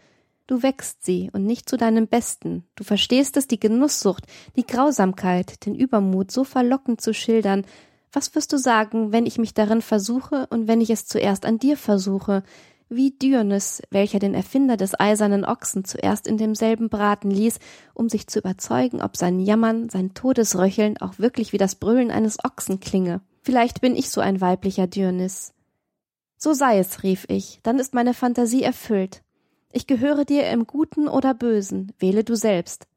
Du 0.45 0.61
wächst 0.61 1.03
sie 1.03 1.31
und 1.33 1.45
nicht 1.45 1.67
zu 1.67 1.75
deinem 1.75 2.07
Besten. 2.07 2.63
Du 2.75 2.83
verstehst 2.83 3.35
es, 3.35 3.47
die 3.47 3.59
Genusssucht, 3.59 4.25
die 4.55 4.67
Grausamkeit, 4.67 5.65
den 5.65 5.73
Übermut 5.73 6.29
so 6.29 6.43
verlockend 6.43 7.01
zu 7.01 7.15
schildern, 7.15 7.65
was 8.11 8.35
wirst 8.35 8.53
du 8.53 8.57
sagen, 8.57 9.11
wenn 9.11 9.25
ich 9.25 9.39
mich 9.39 9.55
darin 9.55 9.81
versuche 9.81 10.45
und 10.51 10.67
wenn 10.67 10.81
ich 10.81 10.91
es 10.91 11.07
zuerst 11.07 11.47
an 11.47 11.57
dir 11.57 11.75
versuche, 11.75 12.43
wie 12.89 13.09
Dionys, 13.09 13.81
welcher 13.89 14.19
den 14.19 14.35
Erfinder 14.35 14.77
des 14.77 14.99
eisernen 14.99 15.45
Ochsen 15.45 15.83
zuerst 15.83 16.27
in 16.27 16.37
demselben 16.37 16.89
braten 16.89 17.31
ließ, 17.31 17.57
um 17.95 18.07
sich 18.07 18.27
zu 18.27 18.37
überzeugen, 18.37 19.01
ob 19.01 19.17
sein 19.17 19.39
Jammern, 19.39 19.89
sein 19.89 20.13
Todesröcheln 20.13 20.99
auch 20.99 21.17
wirklich 21.17 21.53
wie 21.53 21.57
das 21.57 21.73
Brüllen 21.73 22.11
eines 22.11 22.37
Ochsen 22.43 22.79
klinge. 22.79 23.21
Vielleicht 23.43 23.82
bin 23.82 23.95
ich 23.95 24.10
so 24.10 24.21
ein 24.21 24.39
weiblicher 24.39 24.88
Dionys. 24.88 25.53
So 26.38 26.53
sei 26.53 26.79
es, 26.79 27.03
rief 27.03 27.25
ich, 27.27 27.60
dann 27.62 27.77
ist 27.77 27.93
meine 27.93 28.13
Fantasie 28.13 28.63
erfüllt. 28.63 29.21
Ich 29.71 29.86
gehöre 29.86 30.23
dir 30.23 30.49
im 30.49 30.65
Guten 30.65 31.08
oder 31.08 31.34
Bösen, 31.34 31.91
wähle 31.99 32.23
du 32.23 32.36
selbst. 32.36 32.88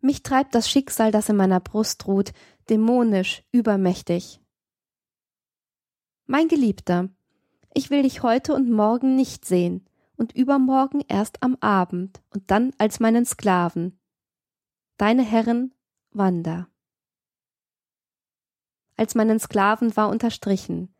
Mich 0.00 0.22
treibt 0.22 0.54
das 0.54 0.70
Schicksal, 0.70 1.10
das 1.10 1.28
in 1.28 1.36
meiner 1.36 1.58
Brust 1.58 2.06
ruht, 2.06 2.32
dämonisch, 2.70 3.42
übermächtig. 3.50 4.40
Mein 6.26 6.46
Geliebter, 6.46 7.08
ich 7.74 7.90
will 7.90 8.02
dich 8.02 8.22
heute 8.22 8.54
und 8.54 8.70
morgen 8.70 9.16
nicht 9.16 9.44
sehen 9.44 9.84
und 10.16 10.34
übermorgen 10.36 11.02
erst 11.08 11.42
am 11.42 11.56
Abend 11.60 12.20
und 12.30 12.50
dann 12.50 12.72
als 12.78 13.00
meinen 13.00 13.24
Sklaven. 13.24 13.98
Deine 14.96 15.22
Herrin 15.22 15.72
Wanda. 16.12 16.68
Als 18.98 19.14
meinen 19.14 19.38
Sklaven 19.38 19.96
war 19.96 20.08
unterstrichen. 20.08 20.92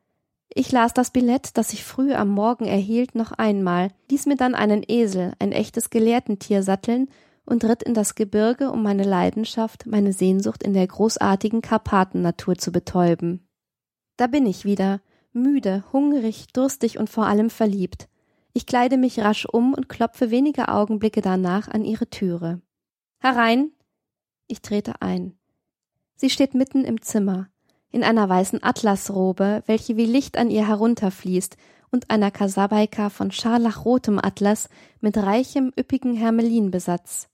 Ich 0.54 0.70
las 0.72 0.94
das 0.94 1.10
Billett, 1.10 1.56
das 1.58 1.72
ich 1.72 1.84
früh 1.84 2.14
am 2.14 2.28
Morgen 2.28 2.64
erhielt, 2.64 3.16
noch 3.16 3.32
einmal, 3.32 3.90
ließ 4.10 4.26
mir 4.26 4.36
dann 4.36 4.54
einen 4.54 4.84
Esel, 4.86 5.32
ein 5.40 5.52
echtes 5.52 5.90
Gelehrtentier, 5.90 6.62
satteln 6.62 7.10
und 7.44 7.64
ritt 7.64 7.82
in 7.82 7.94
das 7.94 8.14
Gebirge, 8.14 8.70
um 8.70 8.84
meine 8.84 9.02
Leidenschaft, 9.02 9.86
meine 9.86 10.12
Sehnsucht 10.12 10.62
in 10.62 10.74
der 10.74 10.86
großartigen 10.86 11.60
Karpatennatur 11.60 12.56
zu 12.56 12.70
betäuben. 12.70 13.46
Da 14.16 14.28
bin 14.28 14.46
ich 14.46 14.64
wieder, 14.64 15.00
müde, 15.32 15.82
hungrig, 15.92 16.46
durstig 16.52 16.98
und 16.98 17.10
vor 17.10 17.26
allem 17.26 17.50
verliebt. 17.50 18.08
Ich 18.52 18.66
kleide 18.66 18.96
mich 18.96 19.18
rasch 19.18 19.44
um 19.44 19.74
und 19.74 19.88
klopfe 19.88 20.30
wenige 20.30 20.68
Augenblicke 20.68 21.20
danach 21.20 21.66
an 21.66 21.84
ihre 21.84 22.08
Türe. 22.08 22.62
Herein! 23.18 23.72
Ich 24.46 24.62
trete 24.62 25.02
ein. 25.02 25.36
Sie 26.14 26.30
steht 26.30 26.54
mitten 26.54 26.84
im 26.84 27.02
Zimmer, 27.02 27.48
in 27.90 28.04
einer 28.04 28.28
weißen 28.28 28.62
Atlasrobe, 28.62 29.62
welche 29.66 29.96
wie 29.96 30.04
Licht 30.04 30.36
an 30.36 30.50
ihr 30.50 30.66
herunterfließt, 30.66 31.56
und 31.90 32.10
einer 32.10 32.30
Kasabaika 32.30 33.08
von 33.08 33.30
scharlachrotem 33.30 34.18
Atlas 34.18 34.68
mit 35.00 35.16
reichem, 35.16 35.72
üppigen 35.78 36.14
Hermelinbesatz. 36.14 37.28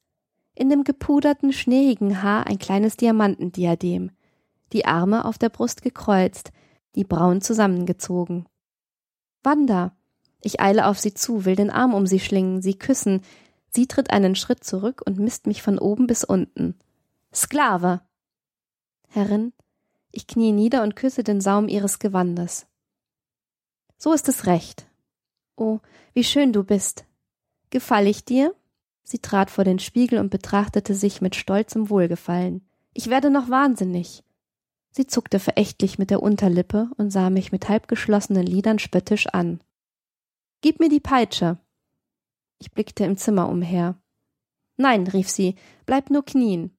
In 0.55 0.71
dem 0.71 0.85
gepuderten, 0.85 1.53
schneeigen 1.53 2.23
Haar 2.23 2.47
ein 2.47 2.59
kleines 2.59 2.97
Diamantendiadem, 2.97 4.13
die 4.73 4.85
Arme 4.85 5.25
auf 5.25 5.39
der 5.39 5.49
Brust 5.49 5.83
gekreuzt, 5.83 6.53
die 6.95 7.05
Brauen 7.05 7.41
zusammengezogen. 7.41 8.47
Wanda! 9.43 9.97
Ich 10.41 10.61
eile 10.61 10.87
auf 10.87 11.01
sie 11.01 11.15
zu, 11.15 11.45
will 11.45 11.57
den 11.57 11.71
Arm 11.71 11.95
um 11.95 12.07
sie 12.07 12.21
schlingen, 12.21 12.61
sie 12.61 12.75
küssen. 12.75 13.23
Sie 13.71 13.87
tritt 13.87 14.11
einen 14.11 14.37
Schritt 14.37 14.63
zurück 14.63 15.03
und 15.05 15.19
misst 15.19 15.47
mich 15.47 15.63
von 15.63 15.79
oben 15.79 16.07
bis 16.07 16.23
unten. 16.23 16.79
Sklave! 17.33 18.03
Herrin, 19.09 19.53
ich 20.15 20.27
knie 20.27 20.53
nieder 20.53 20.83
und 20.83 20.97
küsse 20.97 21.25
den 21.25 21.41
Saum 21.41 21.69
ihres 21.69 21.99
Gewandes. 21.99 22.67
So 23.97 24.13
ist 24.13 24.29
es 24.29 24.47
recht. 24.47 24.87
Oh, 25.57 25.81
wie 26.13 26.25
schön 26.25 26.53
du 26.53 26.65
bist. 26.65 27.05
Gefall 27.71 28.07
ich 28.07 28.25
dir? 28.25 28.55
Sie 29.03 29.19
trat 29.19 29.51
vor 29.51 29.65
den 29.65 29.79
Spiegel 29.79 30.19
und 30.19 30.31
betrachtete 30.31 30.95
sich 30.95 31.21
mit 31.21 31.37
stolzem 31.37 31.91
Wohlgefallen. 31.91 32.67
Ich 32.93 33.11
werde 33.11 33.31
noch 33.31 33.51
wahnsinnig. 33.51 34.25
Sie 34.91 35.07
zuckte 35.07 35.41
verächtlich 35.41 35.99
mit 35.99 36.11
der 36.11 36.23
Unterlippe 36.23 36.89
und 36.97 37.11
sah 37.11 37.29
mich 37.29 37.51
mit 37.51 37.69
halbgeschlossenen 37.69 38.47
Lidern 38.47 38.79
spöttisch 38.79 39.27
an. 39.27 39.61
Gib 40.61 40.81
mir 40.81 40.89
die 40.89 41.01
Peitsche. 41.01 41.59
Ich 42.59 42.71
blickte 42.71 43.05
im 43.05 43.17
Zimmer 43.17 43.49
umher. 43.49 44.01
Nein, 44.77 45.07
rief 45.07 45.29
sie, 45.29 45.57
bleib 45.85 46.11
nur 46.11 46.25
knien. 46.25 46.77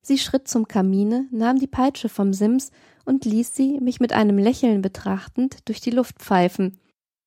Sie 0.00 0.18
schritt 0.18 0.48
zum 0.48 0.68
Kamine, 0.68 1.26
nahm 1.30 1.58
die 1.58 1.66
Peitsche 1.66 2.08
vom 2.08 2.32
Sims 2.32 2.70
und 3.04 3.24
ließ 3.24 3.54
sie, 3.54 3.80
mich 3.80 4.00
mit 4.00 4.12
einem 4.12 4.38
Lächeln 4.38 4.82
betrachtend, 4.82 5.68
durch 5.68 5.80
die 5.80 5.90
Luft 5.90 6.18
pfeifen. 6.18 6.78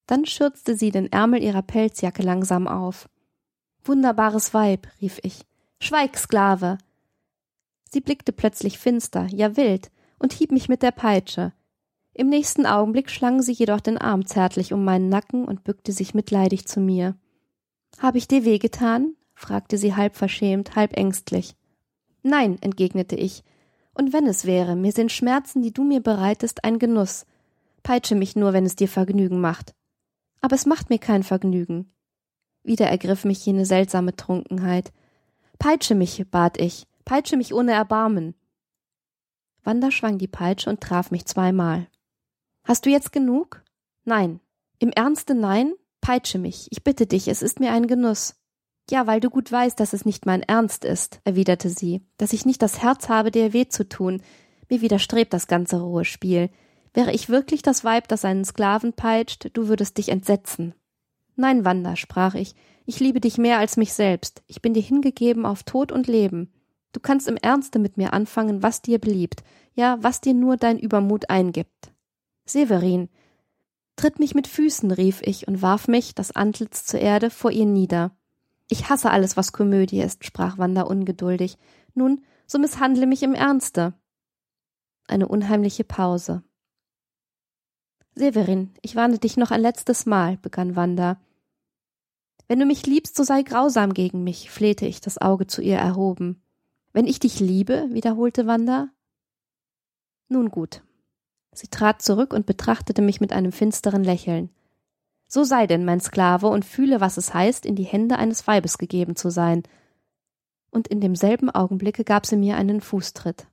Dann 0.08 0.26
schürzte 0.26 0.76
sie 0.76 0.92
den 0.92 1.12
Ärmel 1.12 1.42
ihrer 1.42 1.62
Pelzjacke 1.62 2.24
langsam 2.24 2.68
auf. 2.68 3.10
Wunderbares 3.84 4.54
Weib, 4.54 4.88
rief 5.02 5.20
ich. 5.24 5.42
Schweig, 5.80 6.18
Sklave! 6.18 6.78
Sie 7.90 8.02
blickte 8.02 8.32
plötzlich 8.32 8.78
finster, 8.78 9.28
ja 9.32 9.58
wild, 9.58 9.92
und 10.20 10.34
hieb 10.34 10.52
mich 10.52 10.70
mit 10.70 10.82
der 10.82 10.92
Peitsche. 10.92 11.54
Im 12.14 12.28
nächsten 12.28 12.66
Augenblick 12.66 13.10
schlang 13.10 13.42
sie 13.42 13.54
jedoch 13.54 13.80
den 13.80 13.98
Arm 13.98 14.26
zärtlich 14.26 14.74
um 14.74 14.84
meinen 14.84 15.10
Nacken 15.10 15.46
und 15.46 15.64
bückte 15.64 15.92
sich 15.92 16.14
mitleidig 16.14 16.68
zu 16.68 16.80
mir. 16.80 17.16
Hab 18.00 18.16
ich 18.16 18.28
dir 18.28 18.46
wehgetan? 18.46 19.16
fragte 19.34 19.78
sie 19.78 19.96
halb 19.96 20.16
verschämt, 20.16 20.76
halb 20.76 20.96
ängstlich. 20.96 21.56
Nein, 22.24 22.58
entgegnete 22.62 23.16
ich. 23.16 23.44
Und 23.94 24.14
wenn 24.14 24.28
es 24.28 24.46
wäre, 24.46 24.76
mir 24.76 24.92
sind 24.92 25.12
Schmerzen, 25.12 25.62
die 25.62 25.74
du 25.74 25.84
mir 25.84 26.02
bereitest, 26.02 26.64
ein 26.64 26.80
Genuss. 26.80 27.26
Peitsche 27.84 28.16
mich 28.16 28.36
nur, 28.36 28.54
wenn 28.54 28.66
es 28.66 28.76
dir 28.76 28.88
Vergnügen 28.88 29.42
macht. 29.42 29.74
Aber 30.40 30.56
es 30.56 30.66
macht 30.66 30.90
mir 30.90 31.00
kein 31.00 31.24
Vergnügen. 31.24 31.92
Wieder 32.64 32.88
ergriff 32.88 33.26
mich 33.26 33.46
jene 33.46 33.66
seltsame 33.66 34.16
Trunkenheit. 34.16 34.92
Peitsche 35.60 35.96
mich, 35.96 36.24
bat 36.30 36.60
ich, 36.60 36.88
peitsche 37.06 37.38
mich 37.38 37.54
ohne 37.54 37.74
Erbarmen. 37.74 38.36
Wanda 39.64 39.92
schwang 39.92 40.18
die 40.18 40.28
Peitsche 40.28 40.70
und 40.70 40.82
traf 40.82 41.12
mich 41.12 41.26
zweimal. 41.26 41.88
Hast 42.64 42.86
du 42.86 42.90
jetzt 42.90 43.12
genug? 43.12 43.64
Nein. 44.06 44.40
Im 44.80 44.90
Ernste 44.92 45.36
nein? 45.36 45.74
Peitsche 46.02 46.40
mich, 46.40 46.68
ich 46.72 46.84
bitte 46.84 47.06
dich, 47.06 47.28
es 47.28 47.44
ist 47.44 47.60
mir 47.60 47.72
ein 47.72 47.86
Genuss. 47.86 48.41
Ja, 48.90 49.08
weil 49.08 49.20
du 49.20 49.30
gut 49.30 49.52
weißt, 49.52 49.80
dass 49.80 49.94
es 49.94 50.06
nicht 50.06 50.26
mein 50.26 50.44
Ernst 50.44 50.84
ist, 50.84 51.22
erwiderte 51.24 51.70
sie, 51.70 52.02
dass 52.18 52.34
ich 52.34 52.46
nicht 52.46 52.62
das 52.62 52.82
Herz 52.82 53.10
habe, 53.10 53.32
dir 53.32 53.54
weh 53.54 53.68
zu 53.68 53.88
tun. 53.88 54.22
Mir 54.70 54.82
widerstrebt 54.82 55.34
das 55.34 55.48
ganze 55.48 55.80
rohe 55.80 56.06
Spiel. 56.06 56.50
Wäre 56.94 57.14
ich 57.14 57.30
wirklich 57.30 57.62
das 57.62 57.84
Weib, 57.86 58.08
das 58.10 58.26
einen 58.26 58.44
Sklaven 58.44 58.94
peitscht, 58.94 59.50
du 59.54 59.68
würdest 59.68 59.98
dich 59.98 60.10
entsetzen. 60.10 60.74
Nein, 61.36 61.64
Wanda, 61.64 61.96
sprach 61.96 62.36
ich, 62.36 62.56
ich 62.86 63.00
liebe 63.00 63.22
dich 63.22 63.38
mehr 63.38 63.60
als 63.60 63.78
mich 63.78 63.94
selbst. 63.94 64.44
Ich 64.48 64.62
bin 64.62 64.74
dir 64.74 64.82
hingegeben 64.82 65.46
auf 65.46 65.64
Tod 65.64 65.92
und 65.92 66.08
Leben. 66.08 66.52
Du 66.92 67.00
kannst 67.00 67.28
im 67.28 67.38
Ernste 67.38 67.80
mit 67.80 67.98
mir 67.98 68.12
anfangen, 68.12 68.64
was 68.64 68.82
dir 68.82 69.00
beliebt, 69.00 69.44
ja, 69.74 69.98
was 70.02 70.20
dir 70.20 70.34
nur 70.34 70.58
dein 70.58 70.78
Übermut 70.78 71.30
eingibt. 71.30 71.94
Severin, 72.46 73.08
tritt 73.96 74.20
mich 74.20 74.36
mit 74.36 74.48
Füßen, 74.48 74.92
rief 74.92 75.22
ich 75.22 75.48
und 75.48 75.62
warf 75.62 75.88
mich, 75.88 76.16
das 76.16 76.36
Antlitz 76.36 76.86
zur 76.86 77.00
Erde, 77.00 77.30
vor 77.30 77.52
ihr 77.52 77.66
nieder. 77.66 78.12
Ich 78.72 78.90
hasse 78.90 79.12
alles, 79.12 79.36
was 79.36 79.52
Komödie 79.52 80.00
ist, 80.00 80.24
sprach 80.24 80.58
Wanda 80.58 80.84
ungeduldig. 80.84 81.58
Nun, 81.94 82.24
so 82.48 82.58
misshandle 82.58 83.06
mich 83.06 83.22
im 83.22 83.34
Ernste. 83.34 83.94
Eine 85.08 85.28
unheimliche 85.28 85.84
Pause. 85.84 86.42
Severin, 88.16 88.74
ich 88.82 88.96
warne 88.96 89.20
dich 89.20 89.36
noch 89.36 89.52
ein 89.52 89.60
letztes 89.60 90.06
Mal, 90.06 90.38
begann 90.38 90.78
Wanda. 90.78 91.20
Wenn 92.48 92.60
du 92.60 92.66
mich 92.66 92.86
liebst, 92.86 93.18
so 93.18 93.24
sei 93.24 93.44
grausam 93.44 93.94
gegen 93.94 94.24
mich, 94.24 94.50
flehte 94.50 94.86
ich, 94.86 95.02
das 95.02 95.18
Auge 95.18 95.48
zu 95.48 95.62
ihr 95.62 95.76
erhoben. 95.76 96.42
Wenn 96.94 97.08
ich 97.08 97.20
dich 97.20 97.42
liebe, 97.42 97.90
wiederholte 97.92 98.48
Wanda. 98.48 98.88
Nun 100.30 100.50
gut. 100.50 100.82
Sie 101.52 101.68
trat 101.68 102.02
zurück 102.02 102.32
und 102.32 102.46
betrachtete 102.46 103.02
mich 103.02 103.20
mit 103.20 103.34
einem 103.34 103.52
finsteren 103.52 104.06
Lächeln. 104.06 104.50
So 105.34 105.46
sei 105.46 105.66
denn 105.66 105.86
mein 105.86 106.02
Sklave 106.02 106.48
und 106.48 106.66
fühle, 106.66 107.00
was 107.00 107.16
es 107.16 107.34
heißt, 107.34 107.66
in 107.66 107.78
die 107.78 107.86
Hände 107.86 108.18
eines 108.18 108.48
Weibes 108.48 108.78
gegeben 108.78 109.16
zu 109.16 109.30
sein. 109.30 109.64
Und 110.72 110.90
in 110.90 111.00
demselben 111.00 111.50
Augenblicke 111.50 112.04
gab 112.04 112.26
sie 112.26 112.36
mir 112.36 112.58
einen 112.58 112.82
Fußtritt. 112.82 113.48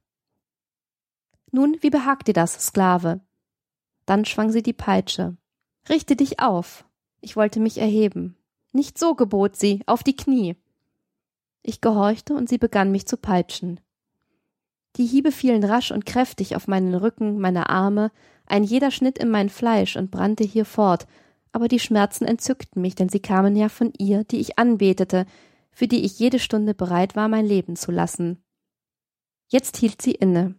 Nun, 1.52 1.76
wie 1.80 1.90
behagt 1.90 2.26
dir 2.26 2.34
das, 2.34 2.54
Sklave? 2.54 3.20
Dann 4.06 4.24
schwang 4.24 4.50
sie 4.50 4.64
die 4.64 4.72
Peitsche. 4.72 5.36
Richte 5.88 6.16
dich 6.16 6.40
auf. 6.40 6.84
Ich 7.20 7.36
wollte 7.36 7.60
mich 7.60 7.78
erheben. 7.78 8.36
Nicht 8.72 8.98
so 8.98 9.14
gebot 9.14 9.54
sie, 9.54 9.84
auf 9.86 10.02
die 10.02 10.16
Knie. 10.16 10.56
Ich 11.62 11.80
gehorchte 11.80 12.34
und 12.34 12.48
sie 12.48 12.58
begann 12.58 12.90
mich 12.90 13.06
zu 13.06 13.16
peitschen. 13.16 13.78
Die 14.96 15.06
Hiebe 15.06 15.30
fielen 15.30 15.62
rasch 15.62 15.92
und 15.92 16.06
kräftig 16.06 16.56
auf 16.56 16.66
meinen 16.66 16.96
Rücken, 16.96 17.38
meine 17.38 17.70
Arme, 17.70 18.10
ein 18.46 18.64
jeder 18.64 18.90
schnitt 18.90 19.16
in 19.16 19.30
mein 19.30 19.48
Fleisch 19.48 19.94
und 19.94 20.10
brannte 20.10 20.42
hier 20.42 20.64
fort, 20.64 21.06
aber 21.52 21.68
die 21.68 21.80
Schmerzen 21.80 22.24
entzückten 22.24 22.80
mich, 22.80 22.94
denn 22.94 23.08
sie 23.08 23.20
kamen 23.20 23.56
ja 23.56 23.68
von 23.68 23.92
ihr, 23.98 24.24
die 24.24 24.40
ich 24.40 24.58
anbetete, 24.58 25.26
für 25.70 25.88
die 25.88 26.04
ich 26.04 26.18
jede 26.18 26.38
Stunde 26.38 26.74
bereit 26.74 27.16
war, 27.16 27.28
mein 27.28 27.46
Leben 27.46 27.76
zu 27.76 27.90
lassen. 27.90 28.42
Jetzt 29.48 29.76
hielt 29.76 30.02
sie 30.02 30.12
inne. 30.12 30.54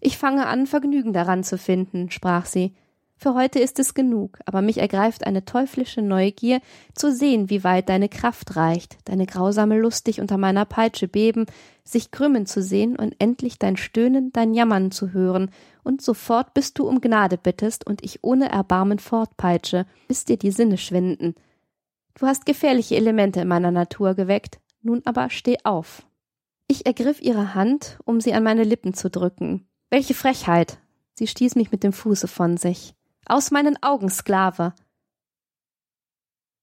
Ich 0.00 0.18
fange 0.18 0.46
an, 0.46 0.66
Vergnügen 0.66 1.12
daran 1.12 1.44
zu 1.44 1.58
finden, 1.58 2.10
sprach 2.10 2.46
sie. 2.46 2.74
Für 3.22 3.34
heute 3.34 3.60
ist 3.60 3.78
es 3.78 3.94
genug, 3.94 4.40
aber 4.46 4.62
mich 4.62 4.78
ergreift 4.78 5.24
eine 5.24 5.44
teuflische 5.44 6.02
Neugier, 6.02 6.60
zu 6.92 7.12
sehen, 7.12 7.50
wie 7.50 7.62
weit 7.62 7.88
deine 7.88 8.08
Kraft 8.08 8.56
reicht, 8.56 8.96
deine 9.04 9.26
grausame 9.26 9.78
Lust, 9.78 10.08
dich 10.08 10.20
unter 10.20 10.38
meiner 10.38 10.64
Peitsche 10.64 11.06
beben, 11.06 11.46
sich 11.84 12.10
krümmen 12.10 12.46
zu 12.46 12.62
sehen 12.62 12.96
und 12.96 13.14
endlich 13.20 13.60
dein 13.60 13.76
Stöhnen, 13.76 14.32
dein 14.32 14.54
Jammern 14.54 14.90
zu 14.90 15.12
hören, 15.12 15.52
und 15.82 16.02
sofort 16.02 16.54
bis 16.54 16.74
du 16.74 16.86
um 16.86 17.00
Gnade 17.00 17.38
bittest 17.38 17.86
und 17.86 18.04
ich 18.04 18.22
ohne 18.22 18.50
Erbarmen 18.50 18.98
fortpeitsche, 18.98 19.86
bis 20.08 20.24
dir 20.24 20.36
die 20.36 20.50
Sinne 20.50 20.78
schwinden. 20.78 21.34
Du 22.14 22.26
hast 22.26 22.46
gefährliche 22.46 22.96
Elemente 22.96 23.40
in 23.40 23.48
meiner 23.48 23.70
Natur 23.70 24.14
geweckt, 24.14 24.60
nun 24.82 25.02
aber 25.04 25.30
steh 25.30 25.56
auf. 25.64 26.06
Ich 26.68 26.86
ergriff 26.86 27.20
ihre 27.20 27.54
Hand, 27.54 27.98
um 28.04 28.20
sie 28.20 28.34
an 28.34 28.44
meine 28.44 28.64
Lippen 28.64 28.94
zu 28.94 29.10
drücken. 29.10 29.66
Welche 29.90 30.14
Frechheit! 30.14 30.78
Sie 31.14 31.26
stieß 31.26 31.56
mich 31.56 31.70
mit 31.70 31.82
dem 31.82 31.92
Fuße 31.92 32.26
von 32.26 32.56
sich. 32.56 32.94
Aus 33.26 33.50
meinen 33.50 33.80
Augen, 33.82 34.08
Sklave. 34.08 34.74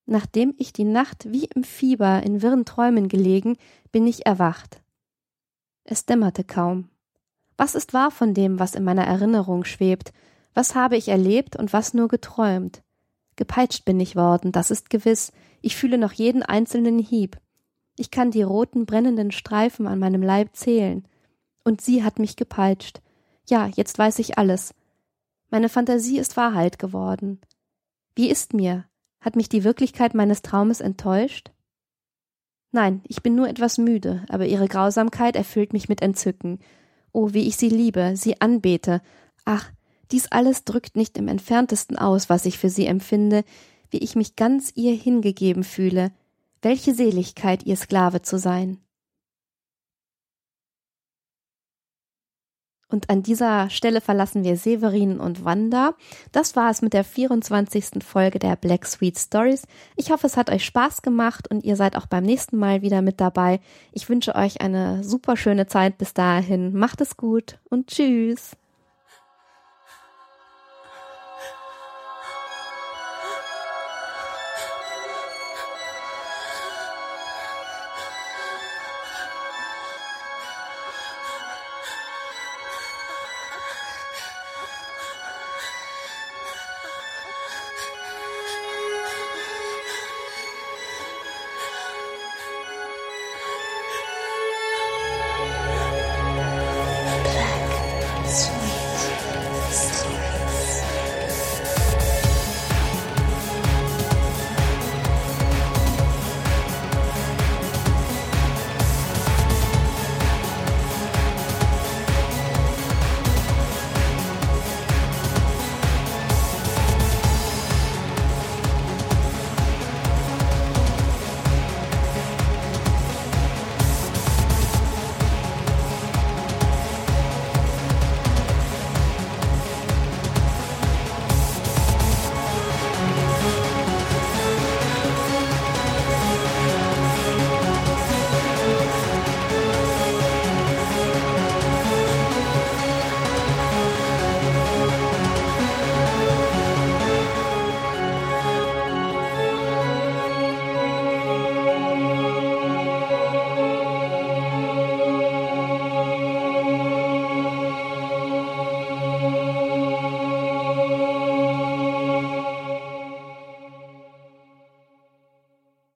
Nachdem 0.06 0.56
ich 0.58 0.74
die 0.74 0.86
Nacht 0.86 1.32
wie 1.32 1.46
im 1.46 1.64
Fieber 1.64 2.24
in 2.24 2.42
wirren 2.42 2.66
Träumen 2.66 3.08
gelegen, 3.08 3.58
bin 3.92 4.08
ich 4.08 4.26
erwacht. 4.26 4.82
Es 5.84 6.06
dämmerte 6.06 6.44
kaum. 6.44 6.90
Was 7.60 7.76
ist 7.76 7.94
wahr 7.94 8.10
von 8.10 8.34
dem, 8.34 8.58
was 8.58 8.74
in 8.74 8.86
meiner 8.86 9.04
Erinnerung 9.04 9.66
schwebt? 9.66 10.14
Was 10.54 10.76
habe 10.76 10.96
ich 10.96 11.10
erlebt 11.10 11.58
und 11.58 11.74
was 11.74 11.94
nur 11.94 12.08
geträumt? 12.08 12.84
Gepeitscht 13.36 13.84
bin 13.84 14.00
ich 14.00 14.16
worden, 14.16 14.54
das 14.54 14.72
ist 14.72 14.90
gewiss. 14.90 15.34
Ich 15.60 15.76
fühle 15.76 15.98
noch 15.98 16.14
jeden 16.14 16.42
einzelnen 16.42 17.00
Hieb. 17.00 17.38
Ich 17.98 18.12
kann 18.12 18.32
die 18.32 18.44
roten 18.44 18.86
brennenden 18.86 19.32
Streifen 19.32 19.88
an 19.88 20.00
meinem 20.00 20.24
Leib 20.24 20.56
zählen. 20.56 21.06
Und 21.66 21.82
sie 21.82 22.02
hat 22.02 22.18
mich 22.18 22.38
gepeitscht. 22.38 23.02
Ja, 23.50 23.68
jetzt 23.68 24.00
weiß 24.00 24.20
ich 24.20 24.38
alles. 24.38 24.74
Meine 25.50 25.68
Fantasie 25.68 26.18
ist 26.18 26.38
Wahrheit 26.38 26.80
geworden. 26.80 27.42
Wie 28.16 28.30
ist 28.30 28.54
mir? 28.54 28.86
Hat 29.20 29.36
mich 29.36 29.50
die 29.50 29.66
Wirklichkeit 29.66 30.14
meines 30.14 30.44
Traumes 30.44 30.80
enttäuscht? 30.80 31.52
Nein, 32.72 33.02
ich 33.06 33.22
bin 33.22 33.36
nur 33.36 33.50
etwas 33.50 33.78
müde, 33.78 34.24
aber 34.30 34.46
ihre 34.46 34.70
Grausamkeit 34.70 35.36
erfüllt 35.36 35.74
mich 35.74 35.90
mit 35.90 36.02
Entzücken. 36.02 36.60
Oh, 37.12 37.34
wie 37.34 37.48
ich 37.48 37.58
sie 37.58 37.70
liebe, 37.70 38.14
sie 38.16 38.40
anbete. 38.42 39.02
Ach, 39.46 39.72
dies 40.12 40.28
alles 40.32 40.64
drückt 40.64 40.96
nicht 40.96 41.18
im 41.18 41.28
entferntesten 41.28 41.98
aus, 41.98 42.30
was 42.30 42.46
ich 42.46 42.58
für 42.58 42.70
sie 42.70 42.86
empfinde, 42.86 43.44
wie 43.92 44.00
ich 44.00 44.16
mich 44.16 44.36
ganz 44.36 44.72
ihr 44.76 44.94
hingegeben 44.94 45.64
fühle. 45.64 46.12
Welche 46.62 46.94
Seligkeit, 46.94 47.66
ihr 47.66 47.78
Sklave 47.78 48.22
zu 48.22 48.38
sein. 48.38 48.80
Und 52.92 53.10
an 53.10 53.22
dieser 53.22 53.70
Stelle 53.70 54.02
verlassen 54.02 54.44
wir 54.44 54.58
Severin 54.58 55.20
und 55.20 55.46
Wanda. 55.46 55.94
Das 56.32 56.56
war 56.56 56.72
es 56.72 56.82
mit 56.82 56.94
der 56.94 57.04
24. 57.04 58.04
Folge 58.04 58.40
der 58.40 58.56
Black 58.56 58.86
Sweet 58.86 59.18
Stories. 59.18 59.68
Ich 59.96 60.12
hoffe, 60.12 60.26
es 60.26 60.38
hat 60.38 60.50
euch 60.50 60.66
Spaß 60.66 61.04
gemacht 61.04 61.50
und 61.52 61.64
ihr 61.64 61.76
seid 61.76 61.96
auch 61.96 62.08
beim 62.08 62.24
nächsten 62.24 62.58
Mal 62.58 62.82
wieder 62.82 63.04
mit 63.04 63.22
dabei. 63.22 63.60
Ich 63.94 64.10
wünsche 64.10 64.34
euch 64.34 64.62
eine 64.62 65.04
super 65.04 65.38
schöne 65.38 65.68
Zeit 65.68 66.00
bis 66.00 66.16
dahin. 66.16 66.74
Macht 66.74 67.00
es 67.02 67.16
gut 67.16 67.60
und 67.70 67.88
tschüss. 67.88 68.56